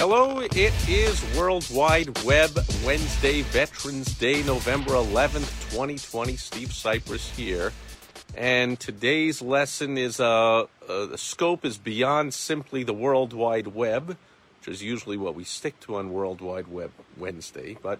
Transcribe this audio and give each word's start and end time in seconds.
Hello, 0.00 0.40
it 0.40 0.88
is 0.88 1.22
World 1.36 1.66
Wide 1.70 2.24
Web 2.24 2.58
Wednesday, 2.86 3.42
Veterans 3.42 4.14
Day, 4.14 4.42
November 4.44 4.92
11th, 4.92 5.70
2020. 5.72 6.36
Steve 6.36 6.68
Sipress 6.68 7.28
here. 7.36 7.70
And 8.34 8.80
today's 8.80 9.42
lesson 9.42 9.98
is 9.98 10.18
uh, 10.18 10.60
uh, 10.60 10.66
the 11.04 11.18
scope 11.18 11.66
is 11.66 11.76
beyond 11.76 12.32
simply 12.32 12.82
the 12.82 12.94
World 12.94 13.34
Wide 13.34 13.66
Web, 13.66 14.16
which 14.58 14.74
is 14.74 14.82
usually 14.82 15.18
what 15.18 15.34
we 15.34 15.44
stick 15.44 15.78
to 15.80 15.96
on 15.96 16.14
World 16.14 16.40
Wide 16.40 16.68
Web 16.68 16.92
Wednesday, 17.18 17.76
but 17.82 17.98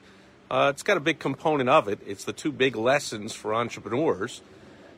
uh, 0.50 0.72
it's 0.72 0.82
got 0.82 0.96
a 0.96 1.00
big 1.00 1.18
component 1.18 1.68
of 1.68 1.86
it. 1.86 1.98
It's 2.06 2.24
the 2.24 2.32
two 2.32 2.50
big 2.50 2.76
lessons 2.76 3.34
for 3.34 3.54
entrepreneurs 3.54 4.40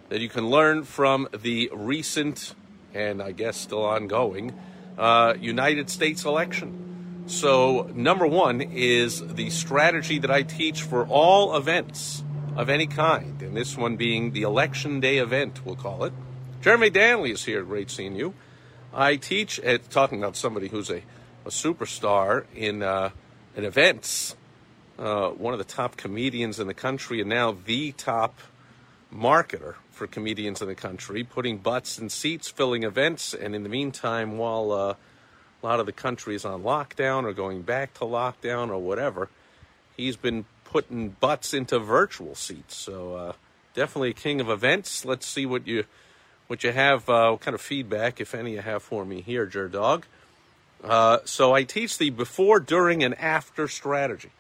that 0.09 0.21
you 0.21 0.29
can 0.29 0.51
learn 0.51 0.85
from 0.85 1.27
the 1.37 1.69
recent 1.75 2.55
and 2.95 3.21
I 3.21 3.33
guess 3.33 3.57
still 3.57 3.85
ongoing 3.85 4.53
uh, 4.97 5.35
United 5.41 5.91
States 5.91 6.25
election. 6.25 6.91
So, 7.27 7.91
number 7.95 8.27
one 8.27 8.61
is 8.61 9.21
the 9.35 9.51
strategy 9.51 10.19
that 10.19 10.31
I 10.31 10.43
teach 10.43 10.83
for 10.83 11.07
all 11.07 11.57
events 11.57 12.25
of 12.57 12.69
any 12.69 12.87
kind, 12.87 13.41
and 13.41 13.57
this 13.57 13.77
one 13.77 13.97
being 13.97 14.33
the 14.33 14.43
election 14.43 15.01
day 15.01 15.19
event, 15.19 15.65
we'll 15.65 15.77
call 15.77 16.05
it. 16.05 16.13
Jeremy 16.61 16.91
Danley 16.91 17.31
is 17.31 17.45
here. 17.45 17.63
Great 17.63 17.91
seeing 17.91 18.17
you. 18.17 18.35
I 18.93 19.17
teach 19.17 19.59
at 19.61 19.89
talking 19.91 20.19
about 20.19 20.37
somebody 20.37 20.69
who's 20.69 20.91
a, 20.91 21.03
a 21.47 21.51
superstar 21.51 22.45
in 22.55 22.83
uh, 22.83 23.11
in 23.57 23.65
events, 23.65 24.37
uh, 24.99 25.29
one 25.31 25.53
of 25.53 25.59
the 25.59 25.65
top 25.65 25.97
comedians 25.97 26.59
in 26.59 26.67
the 26.67 26.75
country, 26.75 27.21
and 27.21 27.29
now 27.31 27.57
the 27.67 27.93
top 27.93 28.39
marketer 29.15 29.75
for 29.91 30.07
comedians 30.07 30.61
in 30.63 30.69
the 30.69 30.75
country, 30.75 31.23
putting 31.23 31.59
butts 31.59 31.99
in 31.99 32.09
seats, 32.09 32.49
filling 32.49 32.83
events, 32.83 33.35
and 33.35 33.55
in 33.55 33.63
the 33.63 33.69
meantime, 33.69 34.39
while 34.39 34.73
uh, 34.73 34.95
a 35.63 35.67
lot 35.67 35.81
of 35.81 35.87
the 35.87 35.93
country 35.93 36.35
is 36.35 36.45
on 36.45 36.63
lockdown 36.63 37.25
or 37.25 37.33
going 37.33 37.63
back 37.63 37.95
to 37.95 38.01
lockdown 38.01 38.69
or 38.71 38.79
whatever, 38.79 39.29
he's 39.97 40.17
been 40.17 40.45
putting 40.65 41.11
butts 41.11 41.55
into 41.55 41.79
virtual 41.79 42.35
seats. 42.35 42.77
So 42.77 43.15
uh, 43.15 43.33
definitely 43.75 44.11
a 44.11 44.15
king 44.15 44.41
of 44.41 44.49
events. 44.49 45.05
Let's 45.05 45.27
see 45.27 45.47
what 45.47 45.67
you 45.67 45.85
what 46.49 46.65
you 46.65 46.73
have, 46.73 47.09
uh, 47.09 47.31
what 47.31 47.41
kind 47.41 47.55
of 47.55 47.63
feedback, 47.63 48.21
if 48.21 48.35
any, 48.35 48.53
you 48.53 48.61
have 48.61 48.83
for 48.83 49.07
me 49.07 49.23
here, 49.23 49.47
Jer 49.47 49.69
Dog. 49.69 50.05
Uh, 50.85 51.19
so 51.25 51.55
I 51.55 51.63
teach 51.63 51.97
the 51.97 52.11
before, 52.11 52.61
during, 52.61 53.03
and 53.03 53.15
after 53.19 53.69
strategy. 53.69 54.31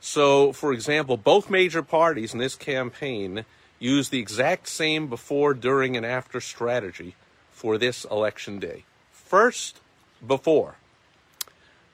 So, 0.00 0.52
for 0.52 0.72
example, 0.72 1.16
both 1.16 1.48
major 1.50 1.82
parties 1.82 2.32
in 2.32 2.40
this 2.40 2.56
campaign 2.56 3.44
use 3.78 4.08
the 4.08 4.18
exact 4.18 4.68
same 4.68 5.06
before, 5.06 5.54
during, 5.54 5.96
and 5.96 6.04
after 6.04 6.40
strategy 6.40 7.14
for 7.52 7.78
this 7.78 8.04
election 8.06 8.58
day. 8.58 8.84
First, 9.12 9.80
before. 10.26 10.76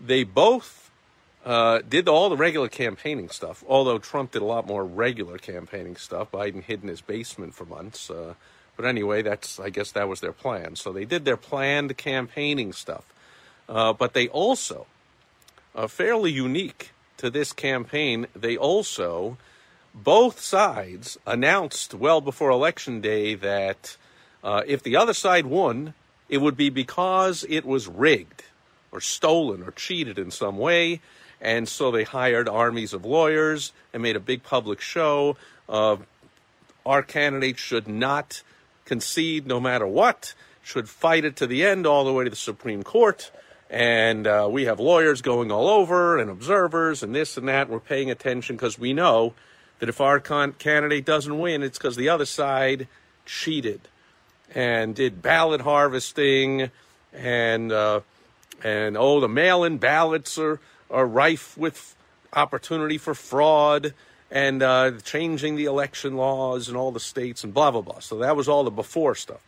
They 0.01 0.25
both 0.25 0.91
uh, 1.45 1.81
did 1.89 2.09
all 2.09 2.31
the 2.31 2.37
regular 2.37 2.69
campaigning 2.69 3.29
stuff, 3.29 3.63
although 3.69 3.99
Trump 3.99 4.33
did 4.33 4.43
a 4.43 4.47
lot 4.47 4.67
more 4.67 4.85
regular 4.85 5.39
campaigning 5.39 5.97
stuff. 5.97 6.31
Biden 6.31 6.63
hid 6.63 6.83
in 6.83 6.89
his 6.89 7.01
basement 7.01 7.55
for 7.55 7.65
months. 7.65 8.11
Uh, 8.11 8.35
but 8.77 8.87
anyway, 8.87 9.23
that's 9.23 9.61
I 9.61 9.71
guess 9.71 9.93
that 9.93 10.09
was 10.09 10.21
their 10.21 10.33
plan. 10.33 10.77
So 10.77 10.93
they 10.93 11.05
did 11.05 11.25
their 11.25 11.37
planned 11.37 11.97
campaigning 11.97 12.73
stuff. 12.73 13.05
Uh, 13.69 13.93
but 13.93 14.15
they 14.15 14.29
also, 14.29 14.87
uh, 15.75 15.87
fairly 15.87 16.31
unique 16.31 16.91
to 17.17 17.31
this 17.31 17.53
campaign, 17.53 18.27
they 18.35 18.57
also, 18.57 19.39
both 19.95 20.41
sides 20.41 21.19
announced 21.27 21.95
well 21.95 22.21
before 22.21 22.51
Election 22.51 23.01
Day 23.01 23.35
that 23.35 23.97
uh, 24.43 24.63
if 24.67 24.83
the 24.83 24.97
other 24.97 25.15
side 25.15 25.47
won, 25.47 25.95
it 26.35 26.41
would 26.41 26.57
be 26.57 26.69
because 26.69 27.47
it 27.49 27.65
was 27.65 27.87
rigged 27.87 28.43
or 28.91 29.01
stolen 29.01 29.63
or 29.63 29.71
cheated 29.71 30.19
in 30.19 30.33
some 30.33 30.59
way. 30.59 31.01
And 31.41 31.69
so 31.69 31.93
they 31.93 32.03
hired 32.03 32.49
armies 32.49 32.93
of 32.93 33.05
lawyers 33.05 33.73
and 33.93 34.03
made 34.03 34.17
a 34.17 34.21
big 34.21 34.43
public 34.43 34.81
show 34.81 35.37
of 35.69 36.05
our 36.85 37.05
candidate 37.05 37.57
should 37.57 37.87
not 37.87 38.43
concede 38.85 39.47
no 39.47 39.61
matter 39.61 39.87
what, 39.87 40.35
should 40.61 40.89
fight 40.89 41.25
it 41.25 41.37
to 41.37 41.47
the 41.47 41.65
end 41.65 41.87
all 41.87 42.05
the 42.05 42.13
way 42.13 42.25
to 42.25 42.31
the 42.31 42.37
Supreme 42.37 42.83
Court. 42.83 43.31
And 43.71 44.27
uh, 44.27 44.49
we 44.51 44.65
have 44.65 44.81
lawyers 44.81 45.23
going 45.23 45.53
all 45.53 45.69
over 45.69 46.19
and 46.19 46.29
observers 46.29 47.05
and 47.05 47.15
this 47.15 47.37
and 47.37 47.47
that. 47.47 47.69
We're 47.69 47.79
paying 47.79 48.11
attention 48.11 48.57
because 48.57 48.77
we 48.77 48.93
know 48.93 49.35
that 49.79 49.89
if 49.89 50.01
our 50.01 50.19
con- 50.19 50.55
candidate 50.55 51.05
doesn't 51.05 51.39
win, 51.39 51.63
it's 51.63 51.79
because 51.79 51.95
the 51.95 52.09
other 52.09 52.27
side 52.27 52.89
cheated 53.25 53.83
and 54.55 54.95
did 54.95 55.23
ballot 55.23 55.61
harvesting 55.61 56.71
and 57.13 57.73
uh, 57.73 58.01
and 58.63 58.97
oh 58.97 59.21
the 59.21 59.29
mail-in 59.29 59.79
ballots 59.79 60.39
are 60.39 60.61
are 60.91 61.07
rife 61.07 61.57
with 61.57 61.95
opportunity 62.33 62.99
for 62.99 63.15
fraud 63.15 63.95
and 64.31 64.63
uh, 64.63 64.93
changing 65.05 65.55
the 65.57 65.65
election 65.65 66.17
laws 66.17 66.69
in 66.69 66.77
all 66.77 66.91
the 66.91 67.01
states 67.01 67.45
and 67.45 67.55
blah 67.55 67.71
blah 67.71 67.81
blah. 67.81 68.01
So 68.01 68.19
that 68.19 68.37
was 68.37 68.49
all 68.49 68.65
the 68.65 68.71
before 68.71 69.15
stuff. 69.15 69.41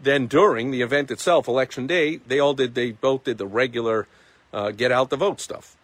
Then 0.00 0.26
during 0.26 0.70
the 0.70 0.82
event 0.82 1.10
itself, 1.10 1.48
election 1.48 1.86
day, 1.86 2.16
they 2.16 2.38
all 2.38 2.54
did 2.54 2.74
they 2.74 2.92
both 2.92 3.24
did 3.24 3.38
the 3.38 3.46
regular 3.46 4.06
uh, 4.52 4.70
get 4.70 4.92
out 4.92 5.10
the 5.10 5.16
vote 5.16 5.40
stuff, 5.40 5.76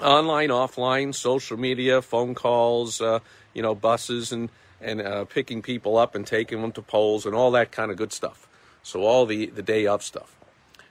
online, 0.00 0.48
offline, 0.48 1.14
social 1.14 1.58
media, 1.58 2.00
phone 2.00 2.34
calls, 2.34 3.00
uh, 3.00 3.18
you 3.52 3.62
know, 3.62 3.74
buses 3.74 4.32
and 4.32 4.48
and 4.80 5.00
uh, 5.00 5.24
picking 5.24 5.62
people 5.62 5.96
up 5.96 6.14
and 6.14 6.26
taking 6.26 6.62
them 6.62 6.72
to 6.72 6.82
polls 6.82 7.26
and 7.26 7.34
all 7.34 7.50
that 7.50 7.70
kind 7.70 7.90
of 7.90 7.96
good 7.96 8.12
stuff. 8.12 8.48
So 8.82 9.02
all 9.02 9.26
the, 9.26 9.46
the 9.46 9.62
day 9.62 9.86
of 9.86 10.02
stuff. 10.02 10.36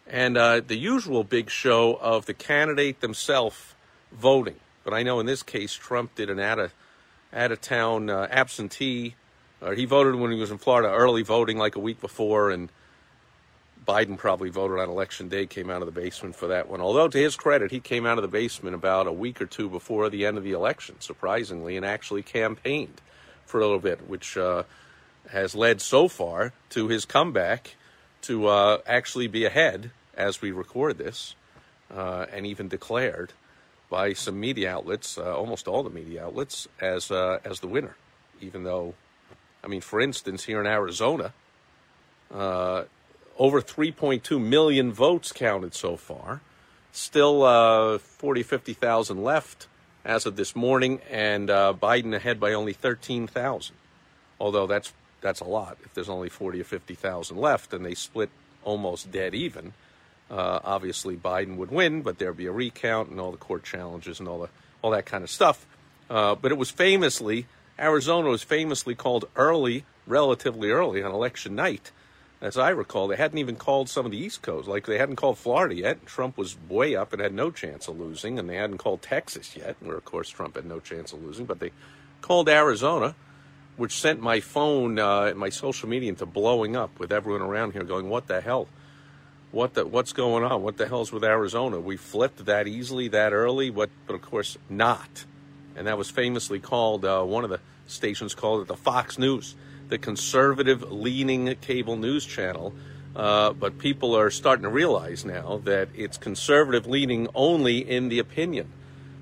And 0.08 0.38
uh, 0.38 0.62
the 0.62 0.78
usual 0.78 1.24
big 1.24 1.50
show 1.50 1.98
of 2.02 2.26
the 2.26 2.34
candidate 2.34 3.02
themselves 3.02 3.76
voting. 4.12 4.56
But 4.84 4.94
I 4.94 5.04
know 5.04 5.20
in 5.20 5.26
this 5.26 5.44
case, 5.44 5.74
Trump 5.74 6.16
did 6.16 6.30
an 6.30 6.40
out 6.40 6.60
of, 6.60 6.74
out 7.34 7.52
of 7.52 7.62
town 7.62 8.10
uh, 8.10 8.28
absentee. 8.30 9.16
Uh, 9.62 9.72
he 9.72 9.86
voted 9.86 10.16
when 10.16 10.32
he 10.32 10.40
was 10.40 10.52
in 10.52 10.58
Florida, 10.58 10.90
early 10.90 11.22
voting 11.22 11.58
like 11.58 11.76
a 11.76 11.80
week 11.80 12.02
before, 12.02 12.50
and 12.50 12.72
Biden 13.88 14.18
probably 14.18 14.50
voted 14.50 14.80
on 14.80 14.90
election 14.90 15.30
day, 15.30 15.46
came 15.46 15.70
out 15.70 15.82
of 15.82 15.86
the 15.86 16.00
basement 16.00 16.36
for 16.36 16.48
that 16.48 16.70
one. 16.70 16.82
Although, 16.82 17.08
to 17.08 17.18
his 17.18 17.36
credit, 17.36 17.72
he 17.72 17.80
came 17.80 18.06
out 18.06 18.18
of 18.18 18.22
the 18.22 18.28
basement 18.28 18.76
about 18.76 19.06
a 19.06 19.12
week 19.12 19.42
or 19.42 19.46
two 19.46 19.70
before 19.70 20.10
the 20.10 20.26
end 20.26 20.38
of 20.38 20.44
the 20.44 20.54
election, 20.54 20.96
surprisingly, 21.00 21.76
and 21.76 21.86
actually 21.86 22.24
campaigned 22.24 23.02
for 23.50 23.60
a 23.60 23.64
little 23.64 23.80
bit, 23.80 24.08
which 24.08 24.38
uh, 24.38 24.64
has 25.32 25.56
led 25.56 25.82
so 25.82 26.08
far 26.08 26.54
to 26.70 26.88
his 26.88 27.06
comeback 27.06 27.76
to 28.22 28.48
uh, 28.48 28.78
actually 28.86 29.28
be 29.28 29.46
ahead 29.46 29.92
as 30.16 30.42
we 30.42 30.52
record 30.52 30.98
this, 30.98 31.36
uh, 31.94 32.26
and 32.32 32.46
even 32.46 32.68
declared 32.68 33.34
by 33.90 34.14
some 34.14 34.40
media 34.40 34.72
outlets, 34.72 35.18
uh, 35.18 35.36
almost 35.36 35.68
all 35.68 35.82
the 35.82 35.90
media 35.90 36.26
outlets, 36.26 36.68
as 36.80 37.10
uh, 37.10 37.40
as 37.44 37.60
the 37.60 37.68
winner. 37.68 37.96
Even 38.40 38.64
though, 38.64 38.94
I 39.64 39.68
mean, 39.68 39.82
for 39.82 40.00
instance, 40.00 40.44
here 40.44 40.62
in 40.62 40.68
Arizona, 40.68 41.34
uh, 42.34 42.84
over 43.38 43.62
3.2 43.62 44.40
million 44.40 44.92
votes 44.92 45.32
counted 45.32 45.74
so 45.74 45.96
far. 45.96 46.42
Still 46.92 47.44
uh, 47.44 47.98
40, 47.98 48.44
50,000 48.44 49.24
left 49.24 49.68
as 50.10 50.26
of 50.26 50.36
this 50.36 50.56
morning, 50.56 51.00
and 51.12 51.52
uh, 51.52 51.72
Biden 51.80 52.16
ahead 52.16 52.40
by 52.40 52.54
only 52.54 52.74
13,000. 52.74 53.76
Although 54.40 54.66
that's 54.66 54.92
that's 55.22 55.40
a 55.40 55.46
lot. 55.46 55.78
If 55.84 55.94
there's 55.94 56.10
only 56.10 56.30
40 56.30 56.62
or 56.62 56.64
50,000 56.64 57.38
left, 57.38 57.74
and 57.74 57.86
they 57.86 57.94
split 57.94 58.30
almost 58.64 59.12
dead 59.12 59.36
even, 59.36 59.74
uh, 60.32 60.62
obviously 60.64 61.16
Biden 61.16 61.58
would 61.58 61.70
win, 61.70 62.02
but 62.02 62.18
there'd 62.18 62.38
be 62.38 62.48
a 62.48 62.52
recount 62.52 63.10
and 63.10 63.20
all 63.20 63.32
the 63.32 63.38
court 63.38 63.64
challenges 63.64 64.20
and 64.20 64.28
all 64.28 64.40
the 64.40 64.50
all 64.82 64.92
that 64.92 65.06
kind 65.06 65.24
of 65.24 65.30
stuff. 65.30 65.68
Uh, 66.10 66.34
but 66.34 66.52
it 66.52 66.58
was 66.58 66.72
famously 66.72 67.46
Arizona 67.78 68.30
was 68.30 68.42
famously 68.42 68.96
called 68.96 69.26
early, 69.36 69.86
relatively 70.08 70.72
early 70.72 71.04
on 71.04 71.12
election 71.12 71.54
night 71.56 71.92
as 72.42 72.58
I 72.58 72.70
recall, 72.70 73.08
they 73.08 73.18
hadn't 73.18 73.38
even 73.38 73.56
called 73.58 73.90
some 73.90 74.06
of 74.06 74.12
the 74.12 74.18
East 74.18 74.42
Coast. 74.42 74.68
Like 74.68 74.86
they 74.86 74.98
hadn't 74.98 75.18
called 75.18 75.38
Florida 75.38 75.76
yet. 75.76 76.06
Trump 76.06 76.38
was 76.38 76.58
way 76.70 76.96
up 76.96 77.12
and 77.12 77.22
had 77.22 77.34
no 77.34 77.52
chance 77.52 77.88
of 77.88 78.00
losing, 78.00 78.40
and 78.40 78.50
they 78.50 78.56
hadn't 78.56 78.78
called 78.78 79.02
Texas 79.02 79.56
yet, 79.58 79.76
where 79.82 79.98
of 79.98 80.06
course 80.06 80.30
Trump 80.30 80.56
had 80.56 80.66
no 80.66 80.80
chance 80.80 81.12
of 81.12 81.24
losing. 81.24 81.46
But 81.46 81.60
they 81.60 81.72
called 82.22 82.48
Arizona, 82.48 83.16
which 83.76 84.00
sent 84.00 84.22
my 84.22 84.40
phone, 84.40 85.00
uh, 85.00 85.34
my 85.36 85.50
social 85.50 85.90
media 85.90 86.10
into 86.10 86.26
blowing 86.26 86.76
up 86.76 86.98
with 87.00 87.12
everyone 87.12 87.42
around 87.42 87.74
here 87.74 87.84
going, 87.84 88.10
"What 88.10 88.28
the 88.28 88.40
hell? 88.42 88.68
What 89.52 89.74
the? 89.74 89.86
What's 89.86 90.14
going 90.14 90.44
on? 90.44 90.64
What 90.64 90.78
the 90.78 90.88
hell's 90.88 91.12
with 91.12 91.24
Arizona? 91.24 91.80
We 91.80 91.98
flipped 91.98 92.46
that 92.46 92.68
easily, 92.68 93.10
that 93.10 93.34
early? 93.34 93.70
What? 93.70 93.90
But 94.08 94.14
of 94.16 94.22
course 94.22 94.58
not. 94.70 95.26
and 95.76 95.88
that 95.88 95.98
was 95.98 96.10
famously 96.10 96.60
called 96.60 97.06
uh, 97.06 97.24
one 97.24 97.44
of 97.44 97.50
the 97.50 97.60
stations 97.88 98.36
called 98.36 98.62
it 98.62 98.68
the 98.68 98.76
Fox 98.76 99.18
News, 99.18 99.56
the 99.90 99.98
conservative 99.98 100.92
leaning 100.92 101.54
cable 101.56 101.98
news 101.98 102.26
channel. 102.26 102.74
Uh, 103.16 103.52
but 103.52 103.80
people 103.80 104.16
are 104.16 104.30
starting 104.30 104.64
to 104.64 104.70
realize 104.70 105.26
now 105.26 105.60
that 105.66 105.90
it's 105.96 106.18
conservative 106.18 106.88
leaning 106.88 107.28
only 107.34 107.80
in 107.80 108.08
the 108.08 108.20
opinion. 108.20 108.72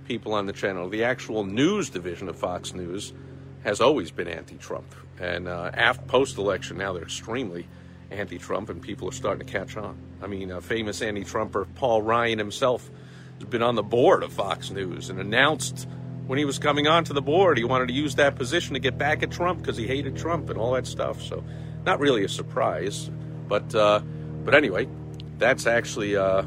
People 0.05 0.33
on 0.33 0.45
the 0.45 0.53
channel, 0.53 0.89
the 0.89 1.03
actual 1.03 1.43
news 1.43 1.89
division 1.89 2.29
of 2.29 2.37
Fox 2.37 2.73
News, 2.73 3.13
has 3.63 3.81
always 3.81 4.11
been 4.11 4.27
anti-Trump, 4.27 4.93
and 5.19 5.47
uh, 5.47 5.93
post-election 6.07 6.77
now 6.77 6.93
they're 6.93 7.03
extremely 7.03 7.67
anti-Trump, 8.11 8.69
and 8.69 8.81
people 8.81 9.09
are 9.09 9.13
starting 9.13 9.45
to 9.45 9.51
catch 9.51 9.75
on. 9.75 9.97
I 10.21 10.27
mean, 10.27 10.51
a 10.51 10.61
famous 10.61 11.01
anti-Trumper, 11.01 11.65
Paul 11.75 12.01
Ryan 12.01 12.37
himself, 12.37 12.89
has 13.39 13.47
been 13.47 13.63
on 13.63 13.75
the 13.75 13.83
board 13.83 14.23
of 14.23 14.31
Fox 14.31 14.69
News 14.69 15.09
and 15.09 15.19
announced 15.19 15.87
when 16.27 16.37
he 16.37 16.45
was 16.45 16.59
coming 16.59 16.87
onto 16.87 17.13
the 17.13 17.21
board 17.21 17.57
he 17.57 17.63
wanted 17.63 17.87
to 17.87 17.93
use 17.93 18.15
that 18.15 18.35
position 18.35 18.73
to 18.73 18.79
get 18.79 18.97
back 18.97 19.23
at 19.23 19.31
Trump 19.31 19.59
because 19.59 19.77
he 19.77 19.87
hated 19.87 20.15
Trump 20.15 20.49
and 20.49 20.59
all 20.59 20.73
that 20.73 20.85
stuff. 20.85 21.21
So, 21.21 21.43
not 21.85 21.99
really 21.99 22.23
a 22.23 22.29
surprise, 22.29 23.09
but 23.47 23.73
uh, 23.73 24.01
but 24.43 24.53
anyway, 24.53 24.87
that's 25.37 25.65
actually. 25.65 26.15
Uh, 26.15 26.43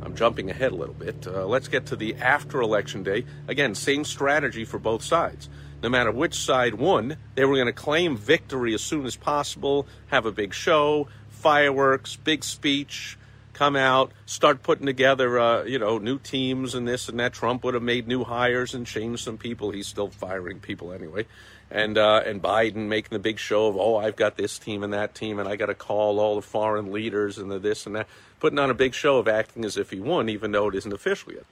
I'm 0.00 0.14
jumping 0.14 0.48
ahead 0.48 0.70
a 0.70 0.76
little 0.76 0.94
bit. 0.94 1.26
Uh, 1.26 1.44
let's 1.44 1.66
get 1.66 1.86
to 1.86 1.96
the 1.96 2.14
after 2.14 2.60
election 2.60 3.02
day. 3.02 3.26
Again, 3.48 3.74
same 3.74 4.04
strategy 4.04 4.64
for 4.64 4.78
both 4.78 5.02
sides 5.02 5.48
no 5.82 5.88
matter 5.88 6.10
which 6.10 6.34
side 6.34 6.74
won, 6.74 7.16
they 7.34 7.44
were 7.44 7.54
going 7.54 7.66
to 7.66 7.72
claim 7.72 8.16
victory 8.16 8.74
as 8.74 8.82
soon 8.82 9.06
as 9.06 9.16
possible, 9.16 9.86
have 10.08 10.26
a 10.26 10.32
big 10.32 10.52
show, 10.52 11.08
fireworks, 11.28 12.16
big 12.16 12.42
speech, 12.42 13.16
come 13.58 13.76
out, 13.76 14.12
start 14.26 14.62
putting 14.62 14.86
together, 14.86 15.38
uh, 15.38 15.64
you 15.64 15.78
know, 15.78 15.98
new 15.98 16.18
teams 16.18 16.74
and 16.74 16.86
this 16.86 17.08
and 17.08 17.18
that. 17.20 17.32
Trump 17.32 17.64
would 17.64 17.74
have 17.74 17.82
made 17.82 18.06
new 18.06 18.24
hires 18.24 18.74
and 18.74 18.86
changed 18.86 19.24
some 19.24 19.38
people. 19.38 19.70
He's 19.70 19.86
still 19.86 20.08
firing 20.08 20.60
people 20.60 20.92
anyway. 20.92 21.26
And 21.70 21.98
uh, 21.98 22.22
and 22.24 22.42
Biden 22.42 22.88
making 22.88 23.10
the 23.10 23.18
big 23.18 23.38
show 23.38 23.66
of, 23.66 23.76
oh, 23.76 23.96
I've 23.96 24.16
got 24.16 24.36
this 24.36 24.58
team 24.58 24.82
and 24.82 24.92
that 24.92 25.14
team, 25.14 25.38
and 25.38 25.48
I 25.48 25.56
got 25.56 25.66
to 25.66 25.74
call 25.74 26.18
all 26.18 26.36
the 26.36 26.42
foreign 26.42 26.92
leaders 26.92 27.36
and 27.36 27.50
the 27.50 27.58
this 27.58 27.86
and 27.86 27.96
that, 27.96 28.08
putting 28.40 28.58
on 28.58 28.70
a 28.70 28.74
big 28.74 28.94
show 28.94 29.18
of 29.18 29.28
acting 29.28 29.64
as 29.64 29.76
if 29.76 29.90
he 29.90 30.00
won, 30.00 30.28
even 30.28 30.52
though 30.52 30.68
it 30.68 30.74
isn't 30.76 30.92
official 30.92 31.32
yet. 31.32 31.44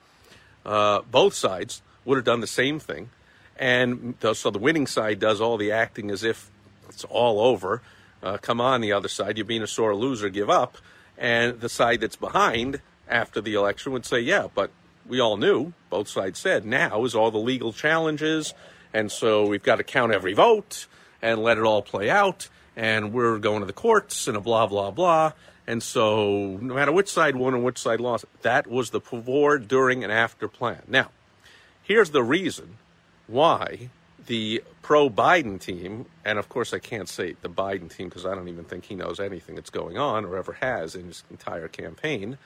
Uh, 0.65 1.03
both 1.11 1.35
sides 1.35 1.83
would 2.05 2.17
have 2.17 2.25
done 2.25 2.41
the 2.41 2.47
same 2.47 2.79
thing 2.79 3.11
and 3.59 4.15
so 4.35 4.51
the 4.51 4.59
winning 4.59 4.87
side 4.87 5.19
does 5.19 5.41
all 5.41 5.57
the 5.57 5.73
acting 5.73 6.11
as 6.11 6.23
if 6.23 6.51
it's 6.89 7.05
all 7.05 7.41
over. 7.41 7.83
Uh, 8.23 8.39
come 8.39 8.61
on, 8.61 8.81
the 8.81 8.93
other 8.93 9.09
side, 9.09 9.39
you're 9.39 9.47
being 9.47 9.63
a 9.63 9.67
sore 9.67 9.95
loser, 9.95 10.29
give 10.29 10.51
up. 10.51 10.77
And 11.19 11.61
the 11.61 11.69
side 11.69 12.01
that's 12.01 12.17
behind 12.17 12.81
after 13.09 13.41
the 13.41 13.55
election 13.55 13.93
would 13.93 14.05
say, 14.05 14.21
yeah, 14.21 14.49
but 14.55 14.71
we 15.07 15.21
all 15.21 15.37
knew, 15.37 15.73
both 15.91 16.09
sides 16.09 16.39
said, 16.39 16.65
now 16.65 17.05
is 17.05 17.15
all 17.15 17.31
the 17.31 17.39
legal 17.39 17.73
challenges. 17.73 18.55
And 18.93 19.11
so 19.11 19.47
we've 19.47 19.63
got 19.63 19.77
to 19.77 19.85
count 19.85 20.13
every 20.13 20.33
vote 20.33 20.87
and 21.23 21.43
let 21.43 21.59
it 21.59 21.65
all 21.65 21.83
play 21.83 22.11
out. 22.11 22.49
And 22.75 23.13
we're 23.13 23.39
going 23.39 23.61
to 23.61 23.67
the 23.67 23.73
courts 23.73 24.29
and 24.29 24.37
a 24.37 24.41
blah, 24.41 24.67
blah, 24.67 24.91
blah. 24.91 25.33
And 25.67 25.83
so 25.83 26.59
no 26.61 26.75
matter 26.75 26.93
which 26.93 27.09
side 27.09 27.37
won 27.37 27.55
and 27.55 27.65
which 27.65 27.79
side 27.79 28.01
lost, 28.01 28.25
that 28.43 28.67
was 28.67 28.91
the 28.91 29.01
before, 29.01 29.59
during, 29.59 30.05
and 30.05 30.13
after 30.13 30.49
plan. 30.49 30.83
Now, 30.87 31.11
here's 31.83 32.11
the 32.11 32.23
reason 32.23 32.79
why 33.27 33.91
the 34.27 34.63
pro 34.83 35.09
Biden 35.09 35.61
team, 35.61 36.07
and 36.25 36.39
of 36.39 36.49
course 36.49 36.73
I 36.75 36.79
can't 36.79 37.09
say 37.09 37.37
the 37.41 37.49
Biden 37.49 37.95
team 37.95 38.09
because 38.09 38.27
I 38.27 38.35
don't 38.35 38.49
even 38.49 38.65
think 38.65 38.85
he 38.85 38.95
knows 38.95 39.21
anything 39.21 39.55
that's 39.55 39.71
going 39.71 39.99
on 39.99 40.25
or 40.25 40.37
ever 40.37 40.55
has 40.55 40.95
in 40.95 41.07
his 41.07 41.25
entire 41.31 41.69
campaign, 41.69 42.39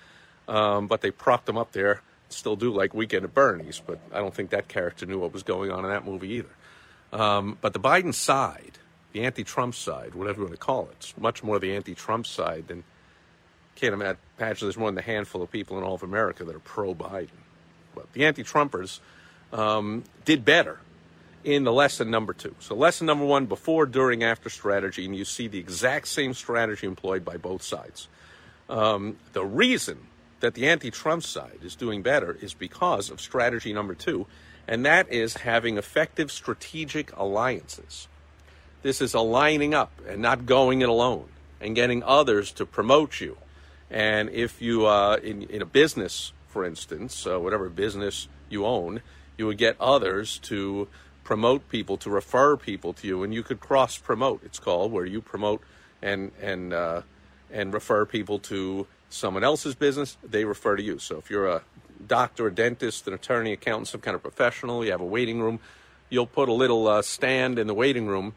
um, 0.48 0.86
but 0.86 1.00
they 1.00 1.10
propped 1.10 1.48
him 1.48 1.58
up 1.58 1.72
there, 1.72 2.02
still 2.28 2.56
do 2.56 2.72
like 2.72 2.94
Weekend 2.94 3.24
at 3.24 3.34
Bernie's, 3.34 3.82
but 3.84 3.98
I 4.12 4.18
don't 4.18 4.34
think 4.34 4.50
that 4.50 4.68
character 4.68 5.06
knew 5.06 5.18
what 5.18 5.32
was 5.32 5.42
going 5.42 5.70
on 5.70 5.84
in 5.84 5.90
that 5.90 6.04
movie 6.04 6.28
either. 6.34 6.48
Um, 7.12 7.58
but 7.60 7.72
the 7.72 7.80
Biden 7.80 8.14
side, 8.14 8.78
the 9.12 9.24
anti 9.24 9.44
Trump 9.44 9.74
side, 9.74 10.14
whatever 10.14 10.38
you 10.38 10.44
want 10.44 10.54
to 10.54 10.64
call 10.64 10.84
it, 10.84 10.96
it's 10.98 11.16
much 11.18 11.42
more 11.42 11.58
the 11.58 11.74
anti 11.74 11.94
Trump 11.94 12.26
side 12.26 12.68
than 12.68 12.84
can't 13.80 13.94
imagine 13.94 14.18
there's 14.38 14.76
more 14.76 14.90
than 14.90 14.98
a 14.98 15.02
handful 15.02 15.42
of 15.42 15.50
people 15.50 15.78
in 15.78 15.84
all 15.84 15.94
of 15.94 16.02
America 16.02 16.44
that 16.44 16.54
are 16.54 16.60
pro 16.60 16.94
Biden. 16.94 17.30
But 17.94 18.12
the 18.12 18.26
anti 18.26 18.44
Trumpers 18.44 19.00
um, 19.52 20.04
did 20.24 20.44
better 20.44 20.78
in 21.44 21.64
the 21.64 21.72
lesson 21.72 22.10
number 22.10 22.32
two. 22.32 22.54
So, 22.60 22.74
lesson 22.74 23.06
number 23.06 23.24
one 23.24 23.46
before, 23.46 23.86
during, 23.86 24.22
after 24.22 24.50
strategy, 24.50 25.04
and 25.04 25.16
you 25.16 25.24
see 25.24 25.48
the 25.48 25.58
exact 25.58 26.08
same 26.08 26.34
strategy 26.34 26.86
employed 26.86 27.24
by 27.24 27.36
both 27.36 27.62
sides. 27.62 28.08
Um, 28.68 29.16
the 29.32 29.44
reason 29.44 29.98
that 30.40 30.54
the 30.54 30.68
anti 30.68 30.90
Trump 30.90 31.22
side 31.22 31.58
is 31.62 31.74
doing 31.74 32.02
better 32.02 32.36
is 32.40 32.54
because 32.54 33.10
of 33.10 33.20
strategy 33.20 33.72
number 33.72 33.94
two, 33.94 34.26
and 34.68 34.84
that 34.84 35.10
is 35.10 35.38
having 35.38 35.78
effective 35.78 36.30
strategic 36.30 37.16
alliances. 37.16 38.08
This 38.82 39.00
is 39.00 39.14
aligning 39.14 39.74
up 39.74 39.92
and 40.08 40.22
not 40.22 40.46
going 40.46 40.80
it 40.80 40.88
alone 40.88 41.28
and 41.60 41.74
getting 41.74 42.02
others 42.02 42.52
to 42.52 42.64
promote 42.64 43.20
you. 43.20 43.36
And 43.90 44.30
if 44.30 44.62
you, 44.62 44.86
uh, 44.86 45.18
in, 45.22 45.42
in 45.42 45.60
a 45.60 45.66
business, 45.66 46.32
for 46.48 46.64
instance, 46.64 47.26
uh, 47.26 47.38
whatever 47.38 47.68
business 47.68 48.28
you 48.48 48.64
own, 48.64 49.02
you 49.36 49.46
would 49.46 49.58
get 49.58 49.76
others 49.80 50.38
to 50.38 50.88
promote 51.24 51.68
people, 51.68 51.96
to 51.98 52.10
refer 52.10 52.56
people 52.56 52.92
to 52.94 53.06
you, 53.06 53.22
and 53.22 53.32
you 53.32 53.42
could 53.42 53.60
cross 53.60 53.98
promote. 53.98 54.42
It's 54.44 54.58
called 54.58 54.92
where 54.92 55.06
you 55.06 55.20
promote 55.20 55.62
and 56.02 56.32
and 56.40 56.72
uh, 56.72 57.02
and 57.50 57.72
refer 57.72 58.04
people 58.04 58.38
to 58.40 58.86
someone 59.08 59.44
else's 59.44 59.74
business. 59.74 60.16
They 60.22 60.44
refer 60.44 60.76
to 60.76 60.82
you. 60.82 60.98
So 60.98 61.18
if 61.18 61.30
you're 61.30 61.48
a 61.48 61.62
doctor, 62.06 62.46
a 62.46 62.54
dentist, 62.54 63.06
an 63.06 63.14
attorney, 63.14 63.52
accountant, 63.52 63.88
some 63.88 64.00
kind 64.00 64.14
of 64.14 64.22
professional, 64.22 64.84
you 64.84 64.90
have 64.92 65.00
a 65.00 65.04
waiting 65.04 65.40
room. 65.40 65.60
You'll 66.08 66.26
put 66.26 66.48
a 66.48 66.52
little 66.52 66.88
uh, 66.88 67.02
stand 67.02 67.58
in 67.58 67.66
the 67.66 67.74
waiting 67.74 68.06
room 68.06 68.34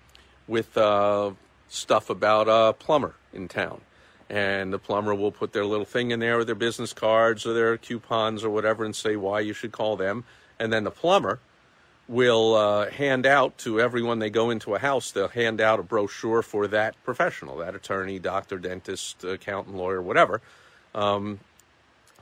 with 0.47 0.77
uh, 0.77 1.31
stuff 1.67 2.09
about 2.09 2.47
a 2.47 2.73
plumber 2.73 3.15
in 3.31 3.47
town 3.47 3.81
and 4.29 4.71
the 4.73 4.79
plumber 4.79 5.13
will 5.13 5.31
put 5.31 5.53
their 5.53 5.65
little 5.65 5.85
thing 5.85 6.11
in 6.11 6.19
there 6.19 6.37
with 6.37 6.47
their 6.47 6.55
business 6.55 6.93
cards 6.93 7.45
or 7.45 7.53
their 7.53 7.77
coupons 7.77 8.43
or 8.43 8.49
whatever 8.49 8.85
and 8.85 8.95
say 8.95 9.15
why 9.15 9.39
you 9.39 9.53
should 9.53 9.71
call 9.71 9.95
them 9.95 10.23
and 10.59 10.71
then 10.71 10.83
the 10.83 10.91
plumber 10.91 11.39
will 12.07 12.55
uh, 12.55 12.89
hand 12.89 13.25
out 13.25 13.57
to 13.59 13.79
everyone 13.79 14.19
they 14.19 14.29
go 14.29 14.49
into 14.49 14.75
a 14.75 14.79
house. 14.79 15.11
They'll 15.11 15.27
hand 15.27 15.61
out 15.61 15.79
a 15.79 15.83
brochure 15.83 16.41
for 16.41 16.67
that 16.67 17.01
professional 17.03 17.57
that 17.57 17.75
attorney 17.75 18.19
doctor 18.19 18.57
dentist 18.57 19.23
accountant 19.23 19.75
lawyer 19.75 20.01
whatever. 20.01 20.41
Um, 20.93 21.39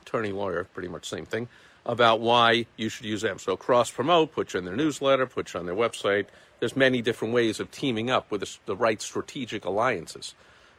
attorney 0.00 0.32
lawyer 0.32 0.64
pretty 0.64 0.88
much 0.88 1.08
same 1.08 1.26
thing 1.26 1.48
about 1.84 2.20
why 2.20 2.66
you 2.76 2.88
should 2.88 3.06
use 3.06 3.22
them 3.22 3.38
so 3.38 3.56
cross 3.56 3.90
promote 3.90 4.32
put 4.32 4.54
you 4.54 4.58
in 4.58 4.64
their 4.64 4.76
newsletter 4.76 5.26
put 5.26 5.52
you 5.52 5.60
on 5.60 5.66
their 5.66 5.74
website. 5.74 6.26
There's 6.60 6.76
many 6.76 7.02
different 7.02 7.34
ways 7.34 7.58
of 7.58 7.72
teaming 7.72 8.08
up 8.08 8.30
with 8.30 8.46
the, 8.66 8.76
right 8.76 9.02
strategic 9.02 9.64
alliances. 9.64 10.34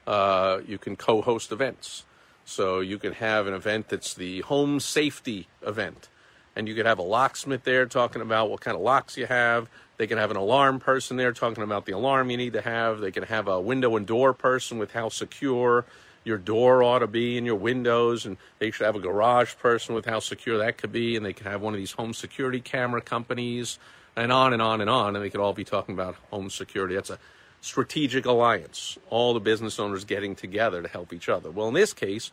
Uh, 0.08 0.62
you 0.66 0.78
can 0.78 0.96
co-host 0.96 1.52
events. 1.52 2.06
So 2.46 2.80
you 2.80 2.98
can 2.98 3.14
have 3.14 3.48
an 3.48 3.54
event 3.54 3.90
that's 3.90 4.14
the 4.14 4.42
home 4.42 4.80
safety 4.80 5.48
event 5.62 6.08
and 6.56 6.68
you 6.68 6.76
could 6.76 6.86
have 6.86 7.00
a 7.00 7.04
locksmith 7.04 7.64
there 7.64 7.86
talking 7.86 8.22
about 8.22 8.50
what 8.50 8.62
kind 8.62 8.76
of 8.76 8.82
locks 8.82 9.18
you 9.18 9.26
have. 9.26 9.70
They 9.98 10.08
can 10.08 10.18
have 10.18 10.32
an 10.32 10.38
alarm 10.38 10.80
person 10.80 11.18
there 11.18 11.32
talking 11.34 11.64
about 11.64 11.86
the 11.86 11.94
alarm 11.94 12.30
you 12.30 12.38
need 12.38 12.54
to 12.54 12.62
have. 12.62 13.00
They 13.00 13.12
can 13.12 13.24
have 13.24 13.48
a 13.48 13.60
window 13.60 13.96
and 13.96 14.06
door 14.06 14.34
person 14.34 14.78
with 14.78 14.92
how 14.92 15.10
secure 15.10 15.86
your 16.24 16.38
door 16.38 16.84
ought 16.84 17.00
to 17.00 17.08
be 17.08 17.38
and 17.38 17.46
your 17.46 17.56
windows. 17.56 18.26
And 18.26 18.38
they 18.60 18.72
should 18.72 18.86
have 18.86 18.96
a 18.96 19.00
garage 19.00 19.56
person 19.58 19.94
with 19.94 20.06
how 20.06 20.20
secure 20.20 20.58
that 20.60 20.78
could 20.78 20.92
be. 20.92 21.16
And 21.16 21.26
they 21.26 21.34
could 21.34 21.48
have 21.48 21.62
one 21.62 21.74
of 21.74 21.80
these 21.80 21.92
home 21.92 22.14
security 22.14 22.60
camera 22.60 23.02
companies 23.02 23.78
and 24.16 24.32
on 24.32 24.54
and 24.54 24.62
on 24.62 24.82
and 24.82 24.90
on. 24.90 25.16
And 25.16 25.24
they 25.24 25.30
could 25.30 25.42
all 25.42 25.54
be 25.54 25.64
talking 25.64 25.94
about 25.94 26.16
home 26.32 26.50
security. 26.50 26.96
That's 26.96 27.12
a 27.12 27.20
strategic 27.62 28.26
alliance. 28.26 28.98
All 29.10 29.34
the 29.34 29.40
business 29.40 29.80
owners 29.80 30.06
getting 30.06 30.36
together 30.36 30.82
to 30.82 30.88
help 30.88 31.14
each 31.14 31.30
other. 31.30 31.52
Well, 31.52 31.68
in 31.68 31.74
this 31.74 31.94
case, 31.94 32.32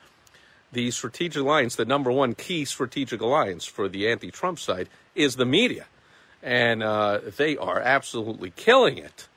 the 0.73 0.91
strategic 0.91 1.43
alliance, 1.43 1.77
the 1.77 1.85
number 1.85 2.13
one 2.13 2.35
key 2.35 2.65
strategic 2.65 3.21
alliance 3.21 3.65
for 3.65 3.89
the 3.89 4.09
anti 4.09 4.31
Trump 4.31 4.59
side, 4.59 4.89
is 5.15 5.37
the 5.37 5.47
media. 5.47 5.87
And 6.43 6.83
uh, 6.83 7.21
they 7.37 7.57
are 7.57 7.81
absolutely 7.81 8.53
killing 8.57 8.99
it. 8.99 9.29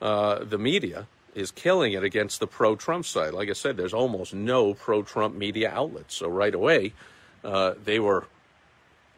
Uh, 0.00 0.44
the 0.44 0.58
media 0.58 1.06
is 1.34 1.50
killing 1.50 1.92
it 1.92 2.02
against 2.02 2.40
the 2.40 2.46
pro 2.46 2.76
Trump 2.76 3.04
side. 3.04 3.34
Like 3.34 3.50
I 3.50 3.52
said, 3.52 3.76
there's 3.76 3.92
almost 3.92 4.32
no 4.32 4.74
pro 4.74 5.02
Trump 5.02 5.34
media 5.34 5.70
outlets. 5.70 6.16
So 6.16 6.28
right 6.28 6.54
away, 6.54 6.92
uh, 7.44 7.74
they 7.84 7.98
were 8.00 8.26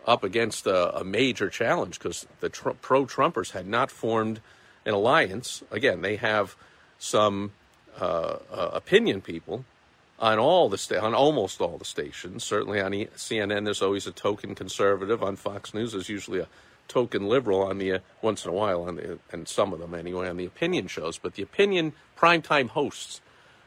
up 0.07 0.25
against 0.25 0.67
a, 0.67 0.99
a 0.99 1.05
major 1.05 1.51
challenge 1.51 1.99
because 1.99 2.27
the 2.41 2.49
tr- 2.49 2.71
pro 2.71 3.05
Trumpers 3.05 3.53
had 3.53 3.67
not 3.67 3.91
formed 3.91 4.41
an 4.85 4.95
alliance. 4.95 5.63
Again, 5.71 6.01
they 6.01 6.17
have 6.17 6.57
some 6.99 7.53
uh, 8.01 8.39
uh, 8.51 8.71
opinion 8.73 9.21
people 9.21 9.65
on 10.19 10.39
all 10.39 10.69
the 10.69 10.79
sta- 10.79 11.01
on 11.01 11.15
almost 11.15 11.61
all 11.61 11.79
the 11.79 11.85
stations. 11.85 12.45
Certainly 12.45 12.81
on 12.81 12.93
CNN, 12.93 13.65
there's 13.65 13.83
always 13.83 14.07
a 14.07 14.13
token 14.13 14.55
conservative. 14.55 15.23
On 15.23 15.37
Fox 15.37 15.75
News, 15.75 15.93
there's 15.93 16.09
usually 16.09 16.41
a 16.41 16.49
token 16.89 17.29
liberal 17.29 17.63
on 17.63 17.79
the 17.79 17.93
uh, 17.93 17.99
once 18.23 18.45
in 18.45 18.51
a 18.51 18.55
while 18.55 18.83
on 18.83 18.97
the 18.97 19.19
and 19.31 19.47
some 19.47 19.73
of 19.73 19.79
them 19.79 19.95
anyway 19.95 20.29
on 20.29 20.37
the 20.37 20.47
opinion 20.47 20.87
shows. 20.87 21.19
But 21.19 21.35
the 21.35 21.43
opinion 21.43 21.93
primetime 22.17 22.69
hosts 22.69 23.21